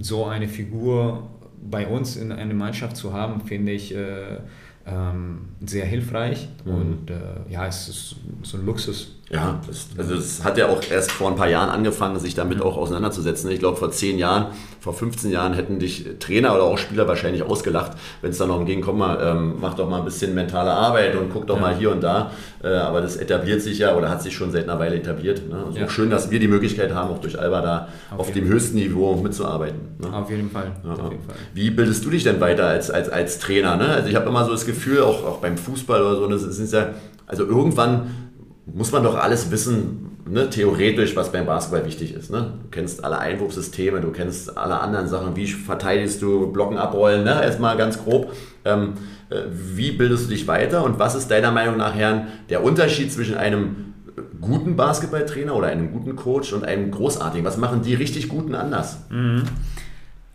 so 0.00 0.26
eine 0.26 0.48
Figur 0.48 1.28
bei 1.60 1.86
uns 1.86 2.16
in 2.16 2.32
einer 2.32 2.54
Mannschaft 2.54 2.96
zu 2.96 3.12
haben, 3.12 3.40
finde 3.40 3.72
ich 3.72 3.94
äh, 3.94 4.38
ähm, 4.86 5.48
sehr 5.64 5.84
hilfreich. 5.84 6.48
Mhm. 6.64 6.72
Und 6.72 7.10
äh, 7.10 7.50
ja, 7.50 7.66
es 7.66 7.88
ist 7.88 8.16
so 8.42 8.58
ein 8.58 8.66
Luxus. 8.66 9.17
Ja, 9.30 9.60
das, 9.66 9.88
also 9.98 10.14
das 10.14 10.42
hat 10.42 10.56
ja 10.56 10.68
auch 10.68 10.80
erst 10.90 11.10
vor 11.10 11.28
ein 11.30 11.36
paar 11.36 11.50
Jahren 11.50 11.68
angefangen, 11.68 12.18
sich 12.18 12.34
damit 12.34 12.62
auch 12.62 12.78
auseinanderzusetzen. 12.78 13.50
Ich 13.50 13.58
glaube, 13.58 13.76
vor 13.76 13.90
zehn 13.90 14.18
Jahren, 14.18 14.46
vor 14.80 14.94
15 14.94 15.30
Jahren 15.30 15.52
hätten 15.52 15.78
dich 15.78 16.06
Trainer 16.18 16.54
oder 16.54 16.62
auch 16.62 16.78
Spieler 16.78 17.06
wahrscheinlich 17.06 17.42
ausgelacht, 17.42 17.92
wenn 18.22 18.30
es 18.30 18.38
dann 18.38 18.48
noch 18.48 18.64
ging, 18.64 18.80
komm 18.80 18.98
mal, 18.98 19.18
ähm, 19.22 19.56
mach 19.60 19.74
doch 19.74 19.88
mal 19.88 19.98
ein 19.98 20.06
bisschen 20.06 20.34
mentale 20.34 20.70
Arbeit 20.70 21.14
und 21.14 21.30
guck 21.30 21.46
doch 21.46 21.56
ja. 21.56 21.60
mal 21.60 21.76
hier 21.76 21.92
und 21.92 22.02
da. 22.02 22.30
Äh, 22.62 22.68
aber 22.68 23.02
das 23.02 23.16
etabliert 23.16 23.60
sich 23.60 23.78
ja 23.78 23.94
oder 23.94 24.08
hat 24.08 24.22
sich 24.22 24.34
schon 24.34 24.50
seit 24.50 24.64
einer 24.64 24.78
Weile 24.78 24.96
etabliert. 24.96 25.46
Ne? 25.46 25.62
Also 25.66 25.78
ja. 25.78 25.84
auch 25.84 25.90
schön, 25.90 26.08
dass 26.08 26.30
wir 26.30 26.40
die 26.40 26.48
Möglichkeit 26.48 26.94
haben, 26.94 27.10
auch 27.10 27.20
durch 27.20 27.38
Alba 27.38 27.60
da 27.60 27.88
auf, 28.10 28.20
auf 28.20 28.32
dem 28.32 28.46
höchsten 28.46 28.78
Niveau 28.78 29.14
mitzuarbeiten. 29.16 29.80
Ne? 29.98 30.10
Auf, 30.10 30.30
jeden 30.30 30.50
Fall. 30.50 30.72
Ja, 30.82 30.92
auf 30.92 31.12
jeden 31.12 31.22
Fall. 31.22 31.36
Wie 31.52 31.70
bildest 31.70 32.02
du 32.02 32.08
dich 32.08 32.24
denn 32.24 32.40
weiter 32.40 32.66
als, 32.66 32.90
als, 32.90 33.10
als 33.10 33.40
Trainer? 33.40 33.76
Ne? 33.76 33.88
Also 33.88 34.08
ich 34.08 34.16
habe 34.16 34.26
immer 34.26 34.46
so 34.46 34.52
das 34.52 34.64
Gefühl, 34.64 35.02
auch, 35.02 35.22
auch 35.26 35.38
beim 35.38 35.58
Fußball 35.58 36.00
oder 36.00 36.16
so, 36.16 36.26
das 36.28 36.44
ist 36.44 36.72
ja, 36.72 36.94
also 37.26 37.44
irgendwann 37.44 38.27
muss 38.74 38.92
man 38.92 39.02
doch 39.02 39.16
alles 39.16 39.50
wissen, 39.50 40.18
ne, 40.26 40.50
theoretisch, 40.50 41.16
was 41.16 41.32
beim 41.32 41.46
Basketball 41.46 41.86
wichtig 41.86 42.14
ist. 42.14 42.30
Ne? 42.30 42.54
Du 42.62 42.68
kennst 42.70 43.04
alle 43.04 43.18
Einwurfsysteme, 43.18 44.00
du 44.00 44.10
kennst 44.10 44.56
alle 44.56 44.80
anderen 44.80 45.08
Sachen, 45.08 45.36
wie 45.36 45.46
verteidigst 45.46 46.20
du, 46.22 46.52
Blocken 46.52 46.76
abrollen, 46.76 47.24
ne? 47.24 47.42
erstmal 47.42 47.76
ganz 47.76 48.02
grob. 48.02 48.32
Ähm, 48.64 48.94
äh, 49.30 49.42
wie 49.50 49.92
bildest 49.92 50.26
du 50.26 50.30
dich 50.30 50.46
weiter 50.46 50.84
und 50.84 50.98
was 50.98 51.14
ist 51.14 51.30
deiner 51.30 51.50
Meinung 51.50 51.76
nach, 51.76 51.94
Herrn, 51.94 52.28
der 52.50 52.62
Unterschied 52.62 53.12
zwischen 53.12 53.36
einem 53.36 53.94
guten 54.40 54.76
Basketballtrainer 54.76 55.54
oder 55.54 55.68
einem 55.68 55.92
guten 55.92 56.16
Coach 56.16 56.52
und 56.52 56.64
einem 56.64 56.90
großartigen? 56.90 57.44
Was 57.44 57.56
machen 57.56 57.82
die 57.82 57.94
richtig 57.94 58.28
guten 58.28 58.54
anders? 58.54 58.98
Mhm. 59.10 59.42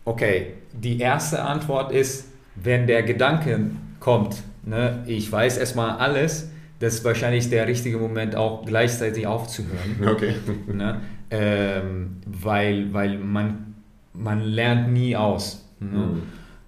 Okay, 0.05 0.53
die 0.73 0.99
erste 0.99 1.43
Antwort 1.43 1.91
ist, 1.91 2.25
wenn 2.55 2.87
der 2.87 3.03
Gedanke 3.03 3.71
kommt, 3.99 4.35
ne, 4.65 5.03
ich 5.07 5.31
weiß 5.31 5.57
erstmal 5.57 5.97
alles, 5.97 6.49
das 6.83 6.95
ist 6.95 7.05
wahrscheinlich 7.05 7.49
der 7.49 7.65
richtige 7.65 7.97
Moment 7.97 8.35
auch 8.35 8.65
gleichzeitig 8.65 9.25
aufzuhören. 9.25 9.95
Okay. 10.05 10.33
Ne? 10.67 10.99
Ähm, 11.31 12.17
weil 12.25 12.93
weil 12.93 13.17
man, 13.17 13.75
man 14.13 14.41
lernt 14.41 14.91
nie 14.91 15.15
aus. 15.15 15.65
Ne? 15.79 15.97
Mhm. 15.97 16.21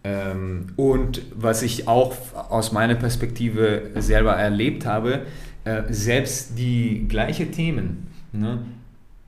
Ähm, 0.05 0.67
und 0.77 1.21
was 1.35 1.63
ich 1.63 1.87
auch 1.87 2.15
aus 2.49 2.71
meiner 2.71 2.95
Perspektive 2.95 3.91
selber 3.95 4.33
erlebt 4.33 4.85
habe, 4.85 5.25
äh, 5.65 5.81
selbst 5.89 6.57
die 6.57 7.07
gleichen 7.09 7.51
Themen, 7.51 8.07
ne? 8.31 8.59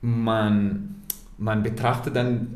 man, 0.01 0.95
man 1.37 1.63
betrachtet 1.63 2.15
dann 2.15 2.47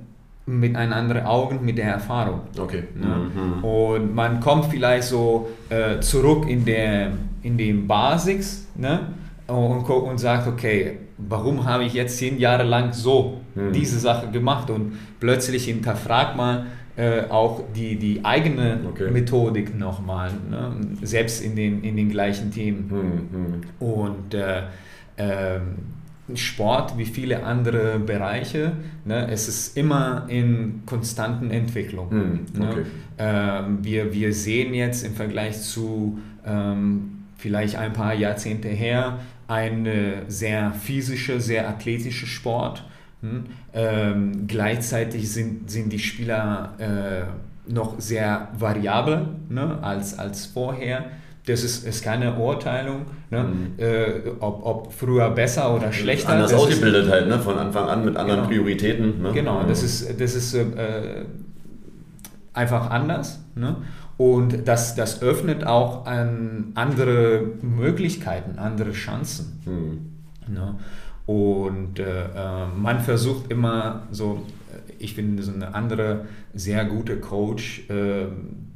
mit 0.45 0.75
einem 0.75 0.93
anderen 0.93 1.25
Augen, 1.25 1.65
mit 1.65 1.77
der 1.77 1.87
Erfahrung. 1.87 2.41
Okay. 2.57 2.83
Ne? 2.95 3.29
Mhm. 3.35 3.63
Und 3.63 4.15
man 4.15 4.39
kommt 4.39 4.65
vielleicht 4.65 5.03
so 5.09 5.49
äh, 5.69 5.99
zurück 5.99 6.47
in 6.47 6.63
der 6.65 7.11
in 7.43 7.58
den 7.58 7.88
Basics 7.88 8.67
ne? 8.75 9.13
und, 9.47 9.89
und 9.89 10.17
sagt, 10.17 10.47
okay, 10.47 10.97
warum 11.17 11.65
habe 11.65 11.84
ich 11.84 11.93
jetzt 11.93 12.17
zehn 12.17 12.39
Jahre 12.39 12.63
lang 12.63 12.93
so 12.93 13.41
mhm. 13.56 13.73
diese 13.73 13.99
Sache 13.99 14.30
gemacht 14.32 14.69
und 14.69 14.93
plötzlich 15.19 15.65
hinterfragt 15.65 16.36
man 16.36 16.67
äh, 16.97 17.23
auch 17.30 17.63
die, 17.75 17.97
die 17.97 18.23
eigene 18.23 18.80
okay. 18.89 19.12
Methodik 19.12 19.77
nochmal, 19.77 20.32
ne? 20.49 20.75
selbst 21.01 21.43
in 21.43 21.56
den, 21.56 21.84
in 21.84 21.95
den 21.95 22.10
gleichen 22.10 22.51
Themen. 22.51 23.62
Mhm. 23.80 23.86
Und 23.86 24.34
äh, 24.34 24.63
ähm, 25.17 25.77
Sport 26.36 26.97
wie 26.97 27.06
viele 27.06 27.43
andere 27.43 27.99
Bereiche, 27.99 28.73
ne, 29.06 29.27
es 29.30 29.47
ist 29.47 29.77
immer 29.77 30.25
in 30.30 30.84
konstanten 30.86 31.51
Entwicklung. 31.51 32.08
Mm, 32.10 32.39
okay. 32.56 32.80
ne? 32.80 32.86
ähm, 33.17 33.80
wir, 33.82 34.13
wir 34.13 34.34
sehen 34.34 34.73
jetzt 34.73 35.06
im 35.06 35.13
Vergleich 35.13 35.62
zu 35.62 36.19
ähm, 36.45 37.20
vielleicht 37.41 37.75
ein 37.75 37.93
paar 37.93 38.13
Jahrzehnte 38.13 38.69
her 38.69 39.19
ein 39.47 39.88
sehr 40.27 40.71
physischer, 40.71 41.39
sehr 41.41 41.67
athletischer 41.67 42.27
Sport. 42.27 42.86
Hm? 43.21 43.43
Ähm, 43.73 44.47
gleichzeitig 44.47 45.32
sind, 45.32 45.69
sind 45.69 45.91
die 45.91 45.99
Spieler 45.99 46.73
äh, 46.80 47.71
noch 47.71 47.99
sehr 47.99 48.47
variabel 48.58 49.27
ne, 49.49 49.77
als, 49.82 50.17
als 50.17 50.45
vorher. 50.45 51.06
das 51.45 51.63
ist, 51.63 51.86
ist 51.86 52.04
keine 52.04 52.36
Urteilung, 52.36 53.06
ne? 53.30 53.43
Mhm. 53.43 53.73
Äh, 53.77 54.30
ob, 54.39 54.65
ob 54.65 54.93
früher 54.93 55.30
besser 55.32 55.75
oder 55.75 55.91
schlechter. 55.91 56.30
Anders 56.30 56.54
ausgebildet 56.54 57.06
ist, 57.06 57.12
halt, 57.12 57.27
ne? 57.27 57.39
von 57.39 57.58
Anfang 57.58 57.89
an 57.89 58.06
mit 58.06 58.15
anderen 58.15 58.41
genau. 58.41 58.49
Prioritäten. 58.49 59.21
Ne? 59.21 59.32
Genau, 59.34 59.63
das 59.63 59.84
ist, 59.84 60.19
das 60.19 60.36
ist 60.36 60.54
äh, 60.54 61.25
einfach 62.54 62.89
anders. 62.89 63.43
Ne? 63.56 63.75
Und 64.21 64.67
das, 64.67 64.93
das 64.93 65.23
öffnet 65.23 65.65
auch 65.65 66.05
an 66.05 66.73
andere 66.75 67.43
Möglichkeiten, 67.63 68.60
andere 68.60 68.91
Chancen. 68.91 69.60
Mhm. 69.65 70.53
Ne? 70.53 70.75
Und 71.25 71.97
äh, 71.97 72.25
äh 72.25 72.67
man 72.67 72.99
versucht 72.99 73.51
immer 73.51 74.03
so, 74.12 74.45
ich 74.99 75.15
finde 75.15 75.41
so 75.41 75.51
eine 75.51 75.73
andere 75.73 76.25
sehr 76.53 76.86
gute 76.86 77.19
Coach, 77.19 77.89
äh, 77.89 78.27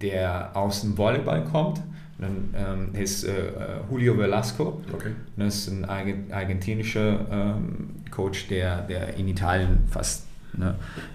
der 0.02 0.58
aus 0.58 0.82
dem 0.82 0.98
Volleyball 0.98 1.44
kommt. 1.44 1.80
Dann 2.18 2.50
ähm, 2.56 3.00
ist 3.00 3.26
äh, 3.26 3.52
Julio 3.92 4.18
Velasco. 4.18 4.82
Okay. 4.92 5.12
Das 5.38 5.58
ist 5.58 5.68
ein 5.68 5.86
argentinischer 5.86 7.20
ähm, 7.30 7.90
Coach, 8.10 8.48
der, 8.48 8.82
der 8.82 9.16
in 9.16 9.28
Italien 9.28 9.84
fast, 9.92 10.26
ne, 10.54 10.74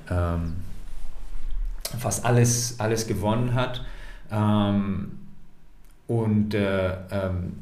ähm, 0.09 0.53
fast 1.99 2.25
alles, 2.25 2.79
alles 2.79 3.09
gewonnen 3.09 3.55
hat. 3.55 3.85
Ähm, 4.31 5.13
und 6.07 6.55
äh, 6.55 6.93
ähm, 7.11 7.53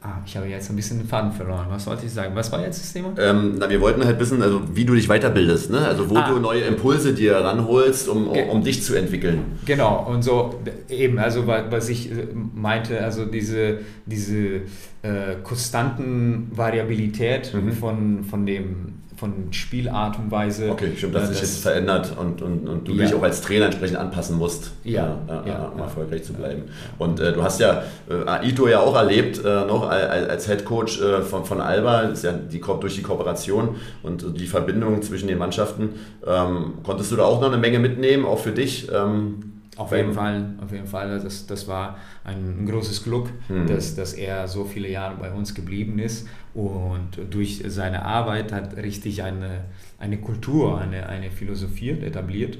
Ah, 0.00 0.22
ich 0.24 0.36
habe 0.36 0.46
jetzt 0.46 0.70
ein 0.70 0.76
bisschen 0.76 0.98
den 0.98 1.08
Faden 1.08 1.32
verloren. 1.32 1.66
Was 1.70 1.84
wollte 1.88 2.06
ich 2.06 2.12
sagen? 2.12 2.32
Was 2.36 2.52
war 2.52 2.60
jetzt 2.60 2.80
das 2.80 2.92
Thema? 2.92 3.12
Ähm, 3.18 3.56
na, 3.58 3.68
wir 3.68 3.80
wollten 3.80 4.04
halt 4.04 4.20
wissen, 4.20 4.40
also 4.40 4.62
wie 4.72 4.84
du 4.84 4.94
dich 4.94 5.08
weiterbildest, 5.08 5.72
ne? 5.72 5.78
also 5.78 6.08
wo 6.08 6.16
ah. 6.16 6.30
du 6.30 6.38
neue 6.38 6.60
Impulse 6.60 7.14
dir 7.14 7.34
ranholst, 7.34 8.08
um, 8.08 8.28
um, 8.28 8.48
um, 8.48 8.62
dich 8.62 8.84
zu 8.84 8.94
entwickeln. 8.94 9.58
Genau, 9.66 10.06
und 10.08 10.22
so 10.22 10.54
eben, 10.88 11.18
also 11.18 11.48
was 11.48 11.88
ich 11.88 12.12
äh, 12.12 12.28
meinte, 12.54 13.02
also 13.02 13.24
diese, 13.24 13.80
diese 14.06 14.60
äh, 15.02 15.34
konstanten 15.42 16.52
Variabilität 16.54 17.52
mhm. 17.52 17.72
von, 17.72 18.24
von 18.24 18.46
dem 18.46 18.92
von 19.18 19.52
Spielart 19.52 20.18
und 20.18 20.30
Weise. 20.30 20.70
Okay, 20.70 20.92
stimmt, 20.96 21.14
dass 21.14 21.28
sich 21.28 21.40
jetzt 21.40 21.62
verändert 21.62 22.12
und, 22.16 22.40
und, 22.40 22.68
und 22.68 22.86
du 22.86 22.92
ja. 22.92 23.04
dich 23.04 23.14
auch 23.14 23.22
als 23.22 23.40
Trainer 23.40 23.66
entsprechend 23.66 23.98
anpassen 23.98 24.36
musst, 24.36 24.72
ja, 24.84 25.18
äh, 25.26 25.48
ja, 25.48 25.72
um 25.74 25.80
erfolgreich 25.80 26.22
zu 26.22 26.32
bleiben. 26.32 26.64
Und 26.98 27.18
äh, 27.18 27.32
du 27.32 27.42
hast 27.42 27.58
ja 27.60 27.82
äh, 28.08 28.28
Aito 28.28 28.68
ja 28.68 28.80
auch 28.80 28.94
erlebt, 28.94 29.44
äh, 29.44 29.64
noch 29.66 29.88
als, 29.88 30.46
Head 30.46 30.64
Coach 30.64 31.00
äh, 31.00 31.22
von, 31.22 31.44
von 31.44 31.60
Alba, 31.60 32.02
das 32.02 32.18
ist 32.18 32.24
ja 32.24 32.32
die, 32.32 32.60
durch 32.60 32.94
die 32.94 33.02
Kooperation 33.02 33.76
und 34.02 34.38
die 34.40 34.46
Verbindung 34.46 35.02
zwischen 35.02 35.26
den 35.26 35.38
Mannschaften. 35.38 35.90
Ähm, 36.26 36.74
konntest 36.84 37.10
du 37.10 37.16
da 37.16 37.24
auch 37.24 37.40
noch 37.40 37.48
eine 37.48 37.58
Menge 37.58 37.80
mitnehmen, 37.80 38.24
auch 38.24 38.38
für 38.38 38.52
dich? 38.52 38.88
Ähm, 38.92 39.47
auf 39.78 39.92
jeden 39.92 40.12
Fall, 40.12 40.54
auf 40.62 40.72
jeden 40.72 40.86
Fall. 40.86 41.20
Das, 41.20 41.46
das 41.46 41.68
war 41.68 41.96
ein, 42.24 42.66
großes 42.66 43.04
Glück, 43.04 43.30
mhm. 43.48 43.66
dass, 43.66 43.94
dass 43.94 44.12
er 44.12 44.48
so 44.48 44.64
viele 44.64 44.90
Jahre 44.90 45.16
bei 45.16 45.30
uns 45.30 45.54
geblieben 45.54 45.98
ist 45.98 46.28
und 46.52 47.10
durch 47.30 47.62
seine 47.66 48.04
Arbeit 48.04 48.52
hat 48.52 48.76
richtig 48.76 49.22
eine, 49.22 49.64
eine 49.98 50.18
Kultur, 50.18 50.80
eine, 50.80 51.08
eine 51.08 51.30
Philosophie 51.30 51.90
etabliert. 51.90 52.58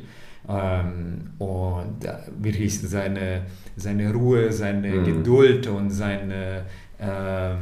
Ähm, 0.49 1.31
und 1.39 2.09
wirklich 2.41 2.81
seine, 2.81 3.43
seine 3.77 4.13
Ruhe, 4.13 4.53
seine 4.53 4.89
mhm. 4.89 5.05
Geduld 5.05 5.67
und 5.67 5.91
seine 5.91 6.63
äh, 6.99 7.57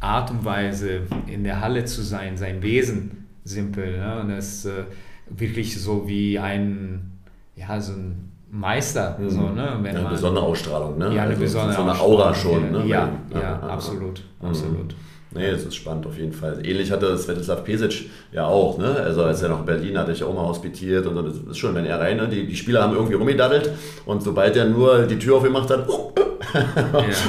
Art 0.00 0.30
und 0.30 0.44
Weise 0.44 1.02
in 1.26 1.44
der 1.44 1.60
Halle 1.60 1.84
zu 1.84 2.02
sein, 2.02 2.36
sein 2.36 2.62
Wesen 2.62 3.26
simpel. 3.44 3.98
Ne? 3.98 4.20
Und 4.20 4.28
das 4.30 4.64
äh, 4.64 4.84
wirklich 5.28 5.80
so 5.80 6.08
wie 6.08 6.38
ein, 6.38 7.12
ja, 7.54 7.80
so 7.80 7.92
ein 7.92 8.29
Meister. 8.50 9.16
Mhm. 9.18 9.30
So, 9.30 9.40
ne? 9.40 9.78
Wenn 9.80 9.94
ja, 9.94 10.00
eine 10.00 10.08
besondere 10.08 10.44
Ausstrahlung, 10.44 10.98
ne? 10.98 11.14
Ja, 11.14 11.22
eine 11.22 11.30
also 11.30 11.42
besondere 11.42 11.74
so 11.74 11.82
eine 11.82 12.00
Aura 12.00 12.34
schon. 12.34 12.72
Ne? 12.72 12.84
Ja, 12.86 13.08
ja, 13.32 13.40
ja, 13.40 13.60
absolut, 13.60 14.22
mhm. 14.40 14.48
absolut. 14.48 14.94
Nee, 15.32 15.52
das 15.52 15.62
ist 15.62 15.76
spannend 15.76 16.04
auf 16.06 16.18
jeden 16.18 16.32
Fall. 16.32 16.58
Ähnlich 16.64 16.90
hatte 16.90 17.16
Svetislav 17.16 17.62
Pesic 17.62 18.10
ja 18.32 18.46
auch, 18.46 18.78
ne? 18.78 18.96
Also 18.96 19.22
als 19.22 19.40
er 19.42 19.50
noch 19.50 19.60
in 19.60 19.66
Berlin 19.66 19.96
hatte 19.96 20.10
ich 20.10 20.24
auch 20.24 20.34
mal 20.34 20.46
hospitiert 20.46 21.06
und 21.06 21.14
das 21.14 21.36
ist 21.36 21.58
schon, 21.58 21.72
wenn 21.76 21.86
er 21.86 22.00
rein, 22.00 22.16
ne? 22.16 22.26
die, 22.26 22.48
die 22.48 22.56
Spieler 22.56 22.82
haben 22.82 22.94
irgendwie 22.94 23.14
rumgedaddelt 23.14 23.70
und 24.06 24.24
sobald 24.24 24.56
er 24.56 24.64
nur 24.64 25.06
die 25.06 25.18
Tür 25.20 25.36
aufgemacht 25.36 25.70
hat, 25.70 25.88
oh. 25.88 26.12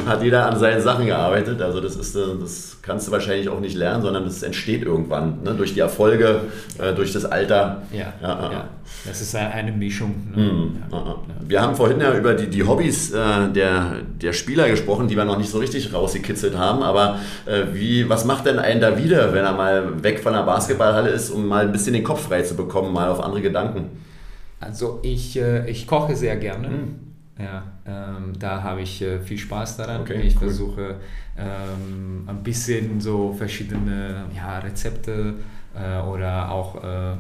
Hat 0.06 0.24
jeder 0.24 0.48
an 0.48 0.58
seinen 0.58 0.82
Sachen 0.82 1.06
gearbeitet. 1.06 1.62
Also 1.62 1.82
das 1.82 1.96
ist, 1.96 2.16
äh, 2.16 2.20
das 2.40 2.78
kannst 2.82 3.08
du 3.08 3.12
wahrscheinlich 3.12 3.50
auch 3.50 3.60
nicht 3.60 3.76
lernen, 3.76 4.02
sondern 4.02 4.24
das 4.26 4.44
entsteht 4.44 4.84
irgendwann, 4.84 5.44
ne? 5.44 5.54
durch 5.54 5.74
die 5.74 5.80
Erfolge, 5.80 6.42
äh, 6.80 6.94
durch 6.94 7.14
das 7.14 7.26
Alter. 7.26 7.84
Ja, 7.92 8.14
ja, 8.22 8.52
ja. 8.52 8.70
das 9.06 9.22
ist 9.22 9.36
eine 9.36 9.72
Mischung. 9.72 10.14
Ne? 10.36 10.44
Mhm. 10.44 10.78
Wir 11.48 11.62
haben 11.62 11.76
vorhin 11.76 12.00
ja 12.00 12.14
über 12.14 12.34
die, 12.34 12.48
die 12.48 12.64
Hobbys 12.64 13.12
äh, 13.12 13.50
der, 13.54 13.98
der 14.22 14.34
Spieler 14.34 14.70
gesprochen, 14.70 15.08
die 15.08 15.16
wir 15.16 15.26
noch 15.26 15.38
nicht 15.38 15.50
so 15.50 15.60
richtig 15.60 15.94
rausgekitzelt 15.94 16.58
haben, 16.58 16.84
aber 16.84 17.20
äh, 17.46 17.74
wie, 17.74 18.10
was 18.10 18.26
macht 18.26 18.46
denn 18.46 18.60
einen 18.60 18.82
da 18.82 18.98
wieder, 18.98 19.34
wenn 19.34 19.46
er 19.46 19.54
mal 19.54 20.04
weg 20.04 20.20
von 20.20 20.34
der 20.34 20.44
Basketballhalle 20.44 21.10
ist, 21.10 21.30
um 21.30 21.48
mal 21.48 21.66
ein 21.66 21.72
bisschen 21.72 21.94
den 21.94 22.04
Kopf 22.04 22.28
frei 22.28 22.42
zu 22.42 22.56
bekommen, 22.56 22.94
mal 22.94 23.10
auf 23.10 23.22
andere 23.22 23.42
Gedanken? 23.42 23.90
Also 24.60 25.00
ich, 25.02 25.38
äh, 25.38 25.70
ich 25.70 25.88
koche 25.88 26.16
sehr 26.16 26.38
gerne. 26.38 26.70
Mhm. 26.70 27.11
Ja, 27.42 27.64
ähm, 27.86 28.34
da 28.38 28.62
habe 28.62 28.82
ich 28.82 29.02
äh, 29.02 29.20
viel 29.20 29.38
Spaß 29.38 29.78
daran. 29.78 30.02
Okay, 30.02 30.22
ich 30.22 30.36
cool. 30.36 30.42
versuche 30.42 30.96
ähm, 31.38 32.24
ein 32.28 32.44
bisschen 32.44 33.00
so 33.00 33.34
verschiedene 33.34 34.26
ja, 34.36 34.60
Rezepte 34.60 35.36
äh, 35.76 36.02
oder 36.02 36.52
auch 36.52 36.84
äh, 36.84 37.16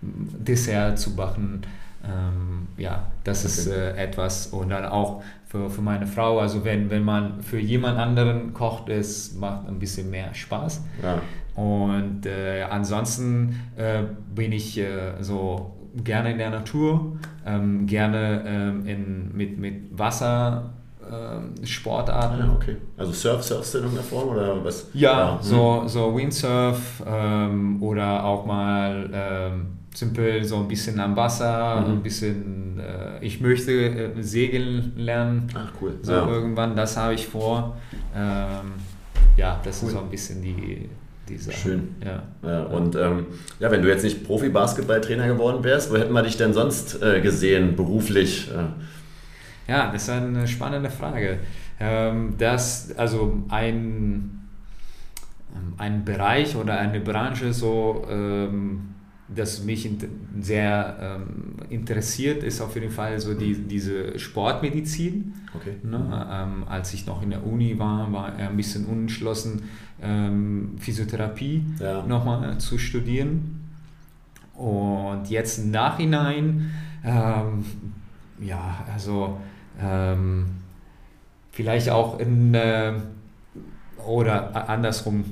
Dessert 0.00 0.98
zu 0.98 1.10
machen. 1.10 1.62
Ähm, 2.04 2.68
ja, 2.76 3.10
das 3.24 3.40
okay. 3.40 3.48
ist 3.48 3.66
äh, 3.66 3.96
etwas. 3.96 4.48
Und 4.48 4.70
dann 4.70 4.84
auch 4.84 5.22
für, 5.46 5.68
für 5.68 5.82
meine 5.82 6.06
Frau, 6.06 6.38
also 6.38 6.64
wenn, 6.64 6.90
wenn 6.90 7.02
man 7.02 7.42
für 7.42 7.58
jemand 7.58 7.98
anderen 7.98 8.52
kocht, 8.52 8.88
es 8.90 9.34
macht 9.34 9.66
ein 9.66 9.78
bisschen 9.78 10.10
mehr 10.10 10.32
Spaß. 10.34 10.82
Ja. 11.02 11.20
Und 11.60 12.26
äh, 12.26 12.62
ansonsten 12.62 13.58
äh, 13.76 14.04
bin 14.34 14.52
ich 14.52 14.80
so 15.20 15.77
gerne 16.04 16.32
in 16.32 16.38
der 16.38 16.50
Natur, 16.50 17.16
ähm, 17.46 17.86
gerne 17.86 18.42
ähm, 18.46 18.86
in, 18.86 19.36
mit, 19.36 19.58
mit 19.58 19.98
Wasser. 19.98 20.70
Ähm, 21.10 21.64
Sportarten. 21.64 22.42
Ah, 22.42 22.52
okay. 22.54 22.76
Also 22.98 23.12
Surf, 23.12 23.42
surfst 23.42 23.72
du 23.72 23.78
in 23.78 23.84
irgendeiner 23.84 24.06
Form 24.06 24.28
oder 24.28 24.62
was? 24.62 24.88
Ja, 24.92 25.18
ja. 25.18 25.38
so, 25.40 25.80
hm. 25.80 25.88
so 25.88 26.14
Windsurf 26.14 27.02
ähm, 27.06 27.82
oder 27.82 28.24
auch 28.24 28.44
mal 28.44 29.08
ähm, 29.10 29.66
simpel 29.94 30.44
so 30.44 30.56
ein 30.56 30.68
bisschen 30.68 31.00
am 31.00 31.16
Wasser, 31.16 31.80
mhm. 31.80 31.92
ein 31.92 32.02
bisschen, 32.02 32.78
äh, 32.78 33.24
ich 33.24 33.40
möchte 33.40 33.72
äh, 33.72 34.22
segeln 34.22 34.92
lernen. 34.96 35.48
Ach 35.54 35.72
cool. 35.80 35.98
So 36.02 36.12
ja. 36.12 36.28
irgendwann, 36.28 36.76
das 36.76 36.94
habe 36.98 37.14
ich 37.14 37.26
vor. 37.26 37.76
Ja, 39.38 39.60
das 39.62 39.82
cool. 39.82 39.88
ist 39.88 39.94
so 39.94 40.00
ein 40.00 40.10
bisschen 40.10 40.42
die, 40.42 40.88
diese 41.28 41.52
Schön. 41.52 41.94
Ja. 42.04 42.22
ja 42.42 42.62
und 42.62 42.96
ähm, 42.96 43.26
ja, 43.60 43.70
wenn 43.70 43.82
du 43.82 43.88
jetzt 43.88 44.04
nicht 44.04 44.24
Profi-Basketballtrainer 44.24 45.26
geworden 45.26 45.62
wärst, 45.64 45.90
wo 45.90 45.96
hätten 45.96 46.12
wir 46.12 46.22
dich 46.22 46.36
denn 46.36 46.52
sonst 46.52 47.02
äh, 47.02 47.20
gesehen, 47.20 47.76
beruflich? 47.76 48.50
Ja, 49.68 49.92
das 49.92 50.04
ist 50.04 50.10
eine 50.10 50.48
spannende 50.48 50.90
Frage. 50.90 51.38
Ähm, 51.78 52.34
das, 52.38 52.92
also 52.96 53.44
ein, 53.48 54.48
ähm, 55.54 55.74
ein 55.76 56.04
Bereich 56.04 56.56
oder 56.56 56.78
eine 56.78 57.00
Branche 57.00 57.52
so, 57.52 58.06
ähm, 58.10 58.94
das 59.34 59.62
mich 59.62 59.88
sehr 60.40 60.96
ähm, 61.00 61.56
interessiert, 61.68 62.42
ist 62.42 62.60
auf 62.60 62.74
jeden 62.74 62.90
Fall 62.90 63.20
so 63.20 63.34
die, 63.34 63.54
diese 63.54 64.18
Sportmedizin. 64.18 65.34
Okay. 65.54 65.76
Ne? 65.82 66.26
Ähm, 66.30 66.64
als 66.66 66.94
ich 66.94 67.06
noch 67.06 67.22
in 67.22 67.30
der 67.30 67.46
Uni 67.46 67.78
war, 67.78 68.10
war 68.12 68.38
er 68.38 68.48
ein 68.48 68.56
bisschen 68.56 68.86
unentschlossen, 68.86 69.64
ähm, 70.00 70.76
Physiotherapie 70.78 71.62
ja. 71.78 72.02
nochmal 72.06 72.58
zu 72.58 72.78
studieren. 72.78 73.60
Und 74.54 75.28
jetzt 75.28 75.58
im 75.58 75.70
Nachhinein, 75.70 76.70
ähm, 77.04 77.64
ja, 78.40 78.84
also 78.92 79.38
ähm, 79.80 80.46
vielleicht 81.52 81.90
auch 81.90 82.18
in, 82.18 82.54
äh, 82.54 82.94
oder 84.06 84.68
andersrum, 84.68 85.24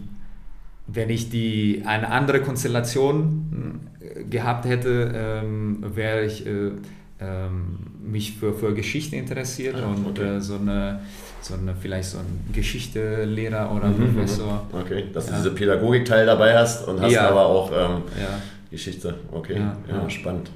wenn 0.87 1.11
ich 1.11 1.30
die, 1.30 1.82
eine 1.85 2.11
andere 2.11 2.40
Konstellation 2.42 3.46
äh, 3.52 3.86
gehabt 4.29 4.64
hätte, 4.64 5.12
ähm, 5.14 5.85
wäre 5.94 6.24
ich 6.24 6.46
äh, 6.46 6.72
ähm, 7.20 7.79
mich 8.00 8.37
für, 8.37 8.52
für 8.52 8.74
Geschichte 8.74 9.16
interessiert 9.16 9.76
ah, 9.76 9.88
und 9.88 10.07
okay. 10.07 10.37
äh, 10.37 10.40
so 10.40 10.57
eine 10.57 11.00
so 11.40 11.55
eine, 11.55 11.74
vielleicht 11.74 12.11
so 12.11 12.18
ein 12.18 12.52
Geschichtelehrer 12.52 13.70
oder 13.72 13.88
mhm, 13.88 14.14
Professor. 14.14 14.66
Okay, 14.72 15.05
dass 15.12 15.26
ja. 15.26 15.33
du 15.33 15.38
diese 15.38 15.55
Pädagogik-Teil 15.55 16.26
dabei 16.26 16.57
hast 16.57 16.87
und 16.88 17.00
hast 17.00 17.12
ja. 17.12 17.29
aber 17.29 17.46
auch 17.46 17.70
ähm, 17.70 18.02
ja. 18.18 18.40
Geschichte. 18.70 19.14
Okay, 19.31 19.61
ja, 19.88 20.11
spannend. 20.11 20.50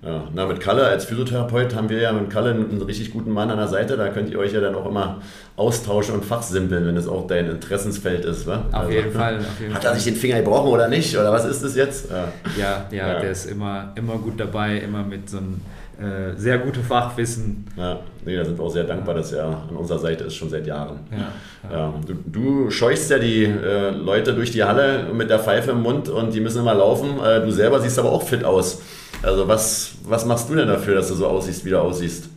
Ja, 0.00 0.24
na, 0.32 0.46
mit 0.46 0.60
Kalle 0.60 0.86
als 0.86 1.06
Physiotherapeut 1.06 1.74
haben 1.74 1.88
wir 1.88 2.00
ja 2.00 2.12
mit 2.12 2.30
Kalle 2.30 2.50
einen 2.50 2.80
richtig 2.82 3.12
guten 3.12 3.32
Mann 3.32 3.50
an 3.50 3.58
der 3.58 3.66
Seite. 3.66 3.96
Da 3.96 4.08
könnt 4.10 4.30
ihr 4.30 4.38
euch 4.38 4.52
ja 4.52 4.60
dann 4.60 4.76
auch 4.76 4.86
immer 4.86 5.20
austauschen 5.56 6.14
und 6.14 6.24
fachsimpeln, 6.24 6.86
wenn 6.86 6.96
es 6.96 7.08
auch 7.08 7.26
dein 7.26 7.50
Interessensfeld 7.50 8.24
ist. 8.24 8.46
Wa? 8.46 8.64
Auf, 8.70 8.74
also, 8.74 8.92
jeden 8.92 9.12
Fall, 9.12 9.38
auf 9.38 9.60
jeden 9.60 9.74
Hat 9.74 9.84
er 9.84 9.94
sich 9.94 10.04
den 10.04 10.14
Finger 10.14 10.36
gebrochen 10.36 10.70
oder 10.70 10.86
nicht? 10.86 11.16
Oder 11.16 11.32
was 11.32 11.44
ist 11.44 11.64
das 11.64 11.74
jetzt? 11.74 12.10
Ja, 12.10 12.28
ja, 12.56 12.86
ja, 12.90 13.20
der 13.20 13.32
ist 13.32 13.46
immer, 13.46 13.92
immer 13.96 14.18
gut 14.18 14.38
dabei, 14.38 14.78
immer 14.78 15.02
mit 15.02 15.28
so 15.28 15.38
einem 15.38 15.60
äh, 15.98 16.36
sehr 16.36 16.58
gutes 16.58 16.86
Fachwissen. 16.86 17.66
Ja, 17.76 17.98
nee, 18.24 18.36
da 18.36 18.44
sind 18.44 18.56
wir 18.56 18.64
auch 18.64 18.70
sehr 18.70 18.84
dankbar, 18.84 19.16
dass 19.16 19.32
er 19.32 19.46
an 19.46 19.76
unserer 19.76 19.98
Seite 19.98 20.24
ist, 20.24 20.36
schon 20.36 20.48
seit 20.48 20.64
Jahren. 20.64 21.00
Ja, 21.10 21.76
ja. 21.76 21.94
Du, 22.06 22.14
du, 22.24 22.70
scheuchst 22.70 23.10
ja 23.10 23.18
die 23.18 23.42
äh, 23.42 23.90
Leute 23.90 24.32
durch 24.32 24.52
die 24.52 24.62
Halle 24.62 25.06
mit 25.12 25.28
der 25.28 25.40
Pfeife 25.40 25.72
im 25.72 25.82
Mund 25.82 26.08
und 26.08 26.32
die 26.32 26.40
müssen 26.40 26.60
immer 26.60 26.74
laufen. 26.74 27.18
Äh, 27.20 27.40
du 27.40 27.50
selber 27.50 27.80
siehst 27.80 27.98
aber 27.98 28.12
auch 28.12 28.22
fit 28.22 28.44
aus. 28.44 28.80
Also 29.22 29.48
was, 29.48 29.92
was 30.04 30.24
machst 30.24 30.48
du 30.48 30.54
denn 30.54 30.68
dafür, 30.68 30.94
dass 30.94 31.08
du 31.08 31.14
so 31.14 31.26
aussiehst, 31.26 31.64
wie 31.64 31.70
du 31.70 31.80
aussiehst? 31.80 32.28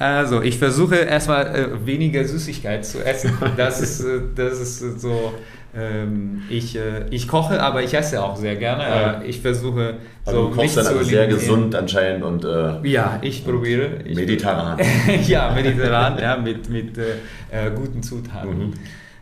Also, 0.00 0.40
ich 0.40 0.56
versuche 0.56 0.96
erstmal 0.96 1.46
äh, 1.54 1.86
weniger 1.86 2.24
Süßigkeit 2.24 2.86
zu 2.86 3.04
essen. 3.04 3.36
Das 3.56 3.82
ist, 3.82 4.00
äh, 4.00 4.20
das 4.34 4.58
ist 4.58 5.00
so. 5.00 5.34
Ähm, 5.76 6.42
ich, 6.48 6.74
äh, 6.74 7.06
ich 7.10 7.28
koche, 7.28 7.62
aber 7.62 7.82
ich 7.82 7.92
esse 7.92 8.20
auch 8.22 8.34
sehr 8.34 8.56
gerne. 8.56 8.82
Ja. 8.82 9.22
Ich 9.22 9.40
versuche 9.40 9.98
also 10.24 10.44
so. 10.44 10.48
Du 10.48 10.56
kochst 10.56 10.78
dann 10.78 10.86
also 10.86 11.02
sehr 11.04 11.26
gesund 11.26 11.74
anscheinend 11.74 12.24
und. 12.24 12.44
Äh, 12.44 12.88
ja, 12.88 13.18
ich 13.20 13.44
probiere. 13.44 13.98
Ich 14.06 14.16
mediterran. 14.16 14.78
ja, 15.26 15.52
mediterran, 15.52 16.18
ja, 16.18 16.38
mit, 16.38 16.70
mit 16.70 16.96
äh, 16.96 17.02
äh, 17.50 17.70
guten 17.70 18.02
Zutaten. 18.02 18.58
Mhm. 18.58 18.72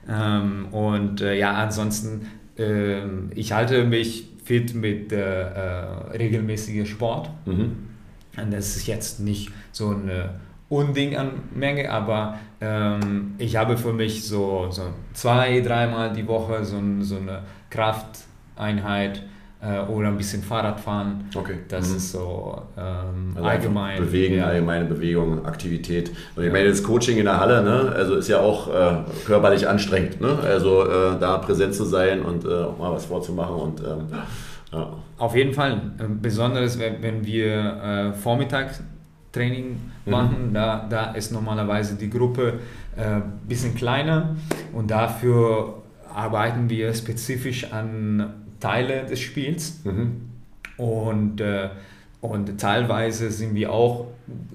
Ähm, 0.09 0.67
und 0.71 1.21
ja, 1.21 1.55
ansonsten, 1.55 2.29
ähm, 2.57 3.31
ich 3.35 3.53
halte 3.53 3.83
mich 3.85 4.29
fit 4.49 4.75
mit 4.75 5.13
äh, 5.13 5.43
äh, 5.43 6.17
regelmäßiger 6.17 6.87
Sport. 6.87 7.29
Mhm. 7.45 7.89
Und 8.35 8.51
das 8.51 8.77
ist 8.77 8.87
jetzt 8.87 9.21
nicht 9.21 9.51
so 9.73 9.91
ein 9.91 10.11
Unding 10.71 11.17
an 11.17 11.43
Menge, 11.55 11.91
aber 11.91 12.39
ähm, 12.63 13.35
ich 13.37 13.57
habe 13.57 13.77
für 13.77 13.93
mich 13.93 14.27
so, 14.27 14.69
so 14.71 14.83
zwei, 15.13 15.61
dreimal 15.61 16.15
die 16.15 16.27
Woche 16.27 16.65
so, 16.65 16.81
so 17.01 17.17
eine 17.17 17.43
Krafteinheit 17.69 19.23
äh, 19.61 19.81
oder 19.91 20.09
ein 20.09 20.17
bisschen 20.17 20.43
Fahrradfahren. 20.43 21.25
Okay. 21.35 21.59
Das 21.69 21.91
mhm. 21.91 21.97
ist 21.97 22.13
so 22.13 22.63
ähm, 22.77 23.33
also 23.35 23.49
allgemein. 23.49 23.99
Bewegen, 23.99 24.37
ja. 24.37 24.47
allgemeine 24.47 24.85
Bewegung, 24.85 25.45
Aktivität. 25.45 26.13
Und 26.37 26.45
ich 26.45 26.53
meine, 26.53 26.69
das 26.69 26.83
Coaching 26.83 27.19
in 27.19 27.25
der 27.25 27.41
Halle, 27.41 27.63
ne, 27.63 27.93
also 27.95 28.15
ist 28.15 28.29
ja 28.29 28.41
auch 28.41 28.69
äh, 28.69 29.03
körperlich 29.27 29.67
anstrengend, 29.67 30.21
ne? 30.21 30.39
Also 30.45 30.85
äh, 30.85 31.19
da 31.19 31.39
präsent 31.39 31.75
zu 31.75 31.85
sein 31.85 32.23
und 32.23 32.45
äh, 32.45 32.49
auch 32.49 32.79
mal 32.79 32.93
was 32.93 33.07
vorzumachen 33.07 33.57
und 33.57 33.81
ähm, 33.81 34.07
ja. 34.73 34.93
Auf 35.17 35.35
jeden 35.35 35.55
Fall. 35.55 35.81
Ähm, 35.99 36.21
besonders 36.21 36.79
wenn, 36.79 37.25
wir 37.25 37.53
äh, 37.53 38.13
Vormittagstraining 38.13 39.71
mhm. 40.05 40.11
machen, 40.11 40.51
da, 40.53 40.87
da 40.89 41.13
ist 41.13 41.33
normalerweise 41.33 41.97
die 41.97 42.11
Gruppe 42.11 42.55
ein 42.97 43.19
äh, 43.19 43.23
bisschen 43.49 43.75
kleiner 43.75 44.37
und 44.73 44.91
dafür 44.91 45.83
arbeiten 46.15 46.69
wir 46.69 46.93
spezifisch 46.95 47.73
an 47.73 48.48
Teile 48.61 49.05
des 49.05 49.21
Spiels. 49.21 49.81
Mhm. 49.85 50.29
Und, 50.77 51.41
äh, 51.41 51.69
und 52.21 52.61
teilweise 52.61 53.31
sind 53.31 53.55
wir 53.55 53.73
auch 53.73 54.07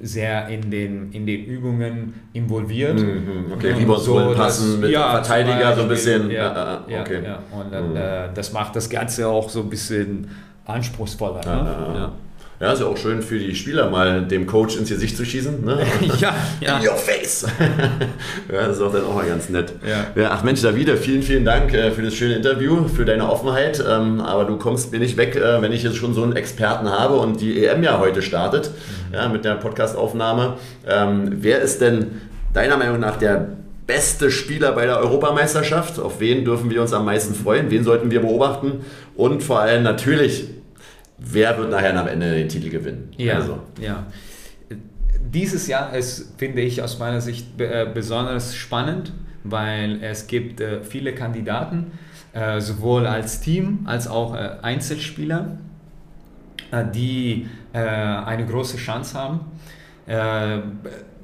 sehr 0.02 0.48
in 0.50 0.70
den, 0.70 1.12
in 1.12 1.26
den 1.26 1.46
Übungen 1.46 2.13
involviert. 2.34 3.00
Mhm. 3.00 3.52
Okay, 3.54 3.74
wie 3.78 3.88
wir 3.88 3.96
uns 3.96 4.06
so, 4.06 4.34
passen 4.36 4.80
mit 4.82 4.92
ja, 4.92 5.12
Verteidiger 5.12 5.76
so 5.76 5.84
ein 5.84 5.88
bisschen. 5.88 6.30
Ja, 6.30 6.84
ja, 6.88 7.02
okay. 7.02 7.22
ja, 7.24 7.39
Und 7.52 7.72
dann, 7.72 7.92
mhm. 7.92 7.98
äh, 7.98 8.30
das 8.34 8.54
macht 8.54 8.76
das 8.76 8.89
Ganze 8.89 9.28
auch 9.28 9.50
so 9.50 9.62
ein 9.62 9.70
bisschen 9.70 10.30
anspruchsvoller. 10.66 11.42
Ne? 11.46 12.12
Ja, 12.63 12.71
ist 12.71 12.80
ja 12.80 12.86
auch 12.86 12.95
schön 12.95 13.21
für 13.21 13.38
die 13.38 13.54
Spieler 13.56 13.89
mal 13.89 14.21
dem 14.21 14.47
Coach 14.47 14.78
ins 14.78 14.88
Gesicht 14.88 15.17
zu 15.17 15.26
schießen. 15.26 15.65
Ne? 15.65 15.80
ja, 16.21 16.34
ja. 16.62 16.78
In 16.78 16.88
your 16.88 16.95
face. 16.95 17.45
ja, 18.49 18.67
das 18.67 18.78
ist 18.78 18.82
auch 18.82 18.93
dann 18.93 19.04
auch 19.04 19.15
mal 19.15 19.26
ganz 19.26 19.49
nett. 19.49 19.73
Ja. 19.86 20.21
ja 20.21 20.32
ach 20.32 20.45
Mensch, 20.45 20.62
Davide, 20.62 20.95
vielen, 20.95 21.23
vielen 21.23 21.43
Dank 21.43 21.73
äh, 21.73 21.91
für 21.91 22.02
das 22.04 22.13
schöne 22.13 22.36
Interview, 22.36 22.88
für 22.88 23.04
deine 23.04 23.30
Offenheit. 23.30 23.84
Ähm, 23.86 24.21
aber 24.21 24.45
du 24.45 24.58
kommst 24.58 24.93
mir 24.93 24.99
nicht 24.99 25.17
weg, 25.17 25.36
äh, 25.36 25.62
wenn 25.62 25.73
ich 25.73 25.84
jetzt 25.84 25.97
schon 25.97 26.13
so 26.13 26.23
einen 26.23 26.38
Experten 26.38 26.89
habe 26.89 27.15
und 27.15 27.41
die 27.41 27.65
EM 27.65 27.84
ja 27.84 27.99
heute 27.99 28.21
startet 28.21 28.71
mhm. 29.10 29.13
ja, 29.13 29.28
mit 29.28 29.43
der 29.43 29.56
Podcastaufnahme. 29.56 30.54
Ähm, 30.88 31.34
wer 31.41 31.60
ist 31.60 31.82
denn 31.82 32.21
deiner 32.54 32.78
Meinung 32.78 33.02
nach 33.02 33.17
der 33.17 33.45
beste 33.88 34.32
Spieler 34.32 34.71
bei 34.71 34.86
der 34.86 34.99
Europameisterschaft? 34.99 35.99
Auf 35.99 36.21
wen 36.21 36.45
dürfen 36.45 36.69
wir 36.69 36.82
uns 36.82 36.93
am 36.93 37.04
meisten 37.04 37.36
freuen? 37.36 37.69
Wen 37.71 37.84
sollten 37.84 38.10
wir 38.10 38.21
beobachten? 38.21 38.86
Und 39.17 39.43
vor 39.43 39.60
allem 39.60 39.84
natürlich 39.84 40.47
wer 41.24 41.58
wird 41.58 41.72
nachher 41.72 41.98
am 42.00 42.08
Ende 42.08 42.34
den 42.34 42.50
Titel 42.50 42.70
gewinnen. 42.70 43.12
Ja, 43.18 43.36
also. 43.36 43.60
ja. 43.80 44.06
Dieses 45.20 45.68
Jahr 45.68 45.96
ist, 45.96 46.34
finde 46.38 46.62
ich, 46.62 46.82
aus 46.82 47.00
meiner 47.00 47.22
Sicht 47.22 47.60
äh, 47.60 47.88
besonders 47.92 48.56
spannend, 48.56 49.14
weil 49.44 50.04
es 50.04 50.28
gibt 50.28 50.62
äh, 50.62 50.84
viele 50.84 51.16
Kandidaten, 51.16 51.92
äh, 52.34 52.60
sowohl 52.60 53.08
als 53.08 53.42
Team 53.42 53.80
als 53.86 54.08
auch 54.08 54.34
Einzelspieler, 54.34 55.58
die 56.94 57.48
eine 57.72 58.46
große 58.48 58.78
Chance 58.78 59.16
haben. 59.16 59.40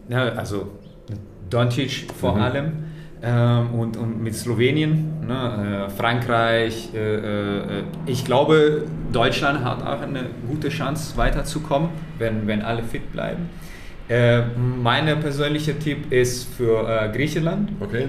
also 0.10 0.72
Doncic 1.50 2.08
vor 2.20 2.36
mhm. 2.36 2.42
allem 2.42 2.72
ähm, 3.22 3.74
und, 3.74 3.98
und 3.98 4.22
mit 4.22 4.36
Slowenien, 4.36 5.28
ne, 5.28 5.88
äh, 5.88 5.90
Frankreich. 5.90 6.90
Äh, 6.94 7.16
äh, 7.16 7.84
ich 8.06 8.24
glaube, 8.24 8.86
Deutschland 9.12 9.64
hat 9.64 9.86
auch 9.86 10.02
eine 10.02 10.26
gute 10.48 10.70
Chance 10.70 11.18
weiterzukommen, 11.18 11.90
wenn, 12.18 12.48
wenn 12.48 12.62
alle 12.62 12.84
fit 12.84 13.12
bleiben. 13.12 13.50
Äh, 14.08 14.44
mein 14.56 15.20
persönlicher 15.20 15.78
Tipp 15.78 16.12
ist 16.12 16.54
für 16.56 16.88
äh, 16.88 17.12
Griechenland. 17.16 17.72
Okay. 17.80 18.08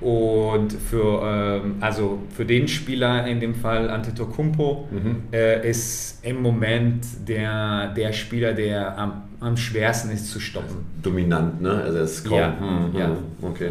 Und 0.00 0.72
für, 0.72 1.22
ähm, 1.22 1.76
also 1.80 2.20
für 2.34 2.46
den 2.46 2.68
Spieler 2.68 3.26
in 3.26 3.38
dem 3.38 3.54
Fall 3.54 3.90
Antetokounmpo 3.90 4.88
mhm. 4.90 5.22
äh, 5.30 5.68
ist 5.68 6.24
im 6.24 6.40
Moment 6.40 7.04
der, 7.28 7.88
der 7.88 8.12
Spieler, 8.12 8.54
der 8.54 8.96
am, 8.96 9.22
am 9.40 9.56
schwersten 9.58 10.10
ist 10.10 10.30
zu 10.30 10.40
stoppen. 10.40 10.68
Also 10.68 10.80
dominant, 11.02 11.60
ne? 11.60 11.82
Also 11.84 11.98
es 11.98 12.24
kommt. 12.24 12.40
Ja, 12.40 12.48
mhm. 12.48 12.98
ja. 12.98 13.16
Okay. 13.42 13.70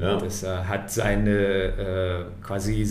Ja. 0.00 0.16
Das 0.18 0.42
äh, 0.42 0.46
hat 0.46 0.90
seine 0.90 1.30
äh, 1.30 2.24
quasi 2.42 2.86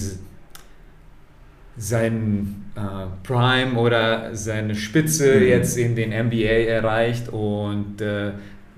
sein 1.77 2.65
äh, 2.75 2.79
Prime 3.23 3.77
oder 3.77 4.35
seine 4.35 4.75
Spitze 4.75 5.37
mhm. 5.37 5.47
jetzt 5.47 5.77
in 5.77 5.95
den 5.95 6.09
NBA 6.09 6.67
erreicht 6.67 7.29
und 7.29 7.99
äh, 7.99 8.31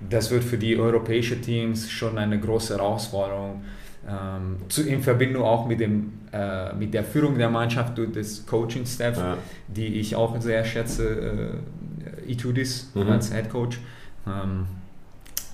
das 0.10 0.32
wird 0.32 0.44
für 0.44 0.58
die 0.58 0.78
europäischen 0.78 1.42
Teams 1.42 1.90
schon 1.90 2.18
eine 2.18 2.40
große 2.40 2.76
Herausforderung 2.76 3.64
ähm, 4.08 4.58
zu, 4.70 4.84
in 4.84 5.02
Verbindung 5.02 5.44
auch 5.44 5.68
mit, 5.68 5.80
dem, 5.80 6.14
äh, 6.32 6.74
mit 6.74 6.94
der 6.94 7.04
Führung 7.04 7.38
der 7.38 7.50
Mannschaft 7.50 7.98
durch 7.98 8.12
das 8.12 8.46
Coaching-Staff, 8.46 9.18
ja. 9.18 9.38
die 9.68 10.00
ich 10.00 10.16
auch 10.16 10.40
sehr 10.40 10.64
schätze, 10.64 11.08
äh, 12.26 12.32
Itudis 12.32 12.92
mhm. 12.94 13.10
als 13.10 13.34
Head 13.34 13.50
Coach. 13.50 13.80
Ähm, 14.26 14.66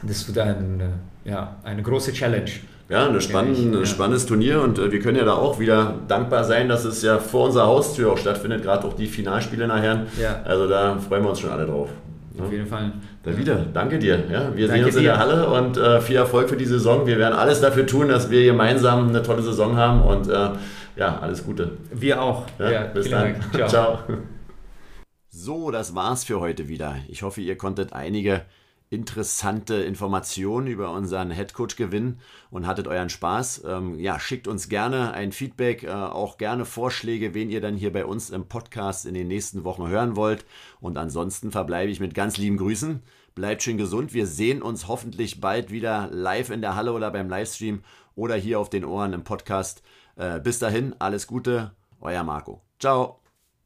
das 0.03 0.27
wird 0.27 0.37
ein, 0.39 0.79
äh, 0.79 1.29
ja, 1.29 1.55
eine 1.63 1.81
große 1.81 2.13
Challenge. 2.13 2.51
Ja, 2.89 3.07
ein 3.07 3.21
spannend, 3.21 3.73
ja. 3.73 3.85
spannendes 3.85 4.25
Turnier 4.25 4.61
und 4.61 4.77
äh, 4.77 4.91
wir 4.91 4.99
können 4.99 5.17
ja 5.17 5.25
da 5.25 5.33
auch 5.33 5.59
wieder 5.59 5.95
dankbar 6.07 6.43
sein, 6.43 6.67
dass 6.67 6.83
es 6.83 7.01
ja 7.01 7.17
vor 7.17 7.45
unserer 7.45 7.65
Haustür 7.65 8.11
auch 8.11 8.17
stattfindet, 8.17 8.61
gerade 8.61 8.85
auch 8.85 8.93
die 8.93 9.07
Finalspiele 9.07 9.67
nachher. 9.67 10.05
Ja. 10.21 10.41
Also 10.43 10.67
da 10.67 10.97
freuen 10.99 11.23
wir 11.23 11.29
uns 11.29 11.39
schon 11.39 11.49
alle 11.49 11.65
drauf. 11.65 11.89
Auf 12.39 12.51
jeden 12.51 12.65
Fall. 12.65 12.93
Dann 13.21 13.37
wieder, 13.37 13.65
danke 13.73 13.99
dir. 13.99 14.23
Ja, 14.29 14.55
wir 14.55 14.67
danke 14.67 14.83
sehen 14.83 14.85
uns 14.85 14.95
in 14.95 15.03
der 15.03 15.19
Halle 15.19 15.47
und 15.49 15.77
äh, 15.77 16.01
viel 16.01 16.15
Erfolg 16.15 16.49
für 16.49 16.57
die 16.57 16.65
Saison. 16.65 17.05
Wir 17.05 17.17
werden 17.19 17.35
alles 17.35 17.61
dafür 17.61 17.85
tun, 17.85 18.07
dass 18.07 18.31
wir 18.31 18.43
gemeinsam 18.43 19.09
eine 19.09 19.21
tolle 19.21 19.43
Saison 19.43 19.77
haben 19.77 20.01
und 20.01 20.27
äh, 20.29 20.49
ja, 20.95 21.19
alles 21.19 21.43
Gute. 21.43 21.77
Wir 21.91 22.21
auch. 22.21 22.45
Ja, 22.59 22.71
ja 22.71 22.83
bis 22.85 23.09
dann. 23.09 23.35
Ciao. 23.53 23.67
Ciao. 23.67 23.99
So, 25.29 25.71
das 25.71 25.93
war's 25.95 26.23
für 26.23 26.39
heute 26.39 26.67
wieder. 26.67 26.95
Ich 27.07 27.23
hoffe, 27.23 27.41
ihr 27.41 27.57
konntet 27.57 27.93
einige 27.93 28.41
interessante 28.93 29.75
Informationen 29.75 30.67
über 30.67 30.91
unseren 30.91 31.31
Headcoach 31.31 31.75
gewinnen 31.75 32.19
und 32.51 32.67
hattet 32.67 32.87
euren 32.87 33.09
Spaß. 33.09 33.63
Ähm, 33.65 33.99
ja, 33.99 34.19
schickt 34.19 34.47
uns 34.47 34.69
gerne 34.69 35.13
ein 35.13 35.31
Feedback, 35.31 35.83
äh, 35.83 35.89
auch 35.89 36.37
gerne 36.37 36.65
Vorschläge, 36.65 37.33
wen 37.33 37.49
ihr 37.49 37.59
dann 37.59 37.75
hier 37.75 37.91
bei 37.91 38.05
uns 38.05 38.29
im 38.29 38.47
Podcast 38.47 39.05
in 39.05 39.15
den 39.15 39.27
nächsten 39.27 39.63
Wochen 39.63 39.87
hören 39.87 40.15
wollt. 40.15 40.45
Und 40.79 40.97
ansonsten 40.97 41.51
verbleibe 41.51 41.91
ich 41.91 41.99
mit 41.99 42.13
ganz 42.13 42.37
lieben 42.37 42.57
Grüßen. 42.57 43.01
Bleibt 43.35 43.63
schön 43.63 43.77
gesund. 43.77 44.13
Wir 44.13 44.27
sehen 44.27 44.61
uns 44.61 44.87
hoffentlich 44.87 45.41
bald 45.41 45.71
wieder 45.71 46.09
live 46.11 46.51
in 46.51 46.61
der 46.61 46.75
Halle 46.75 46.93
oder 46.93 47.09
beim 47.09 47.29
Livestream 47.29 47.81
oder 48.15 48.35
hier 48.35 48.59
auf 48.59 48.69
den 48.69 48.85
Ohren 48.85 49.13
im 49.13 49.23
Podcast. 49.23 49.81
Äh, 50.15 50.39
bis 50.39 50.59
dahin, 50.59 50.95
alles 50.99 51.25
Gute, 51.25 51.71
euer 51.99 52.23
Marco. 52.23 52.61
Ciao. 52.79 53.22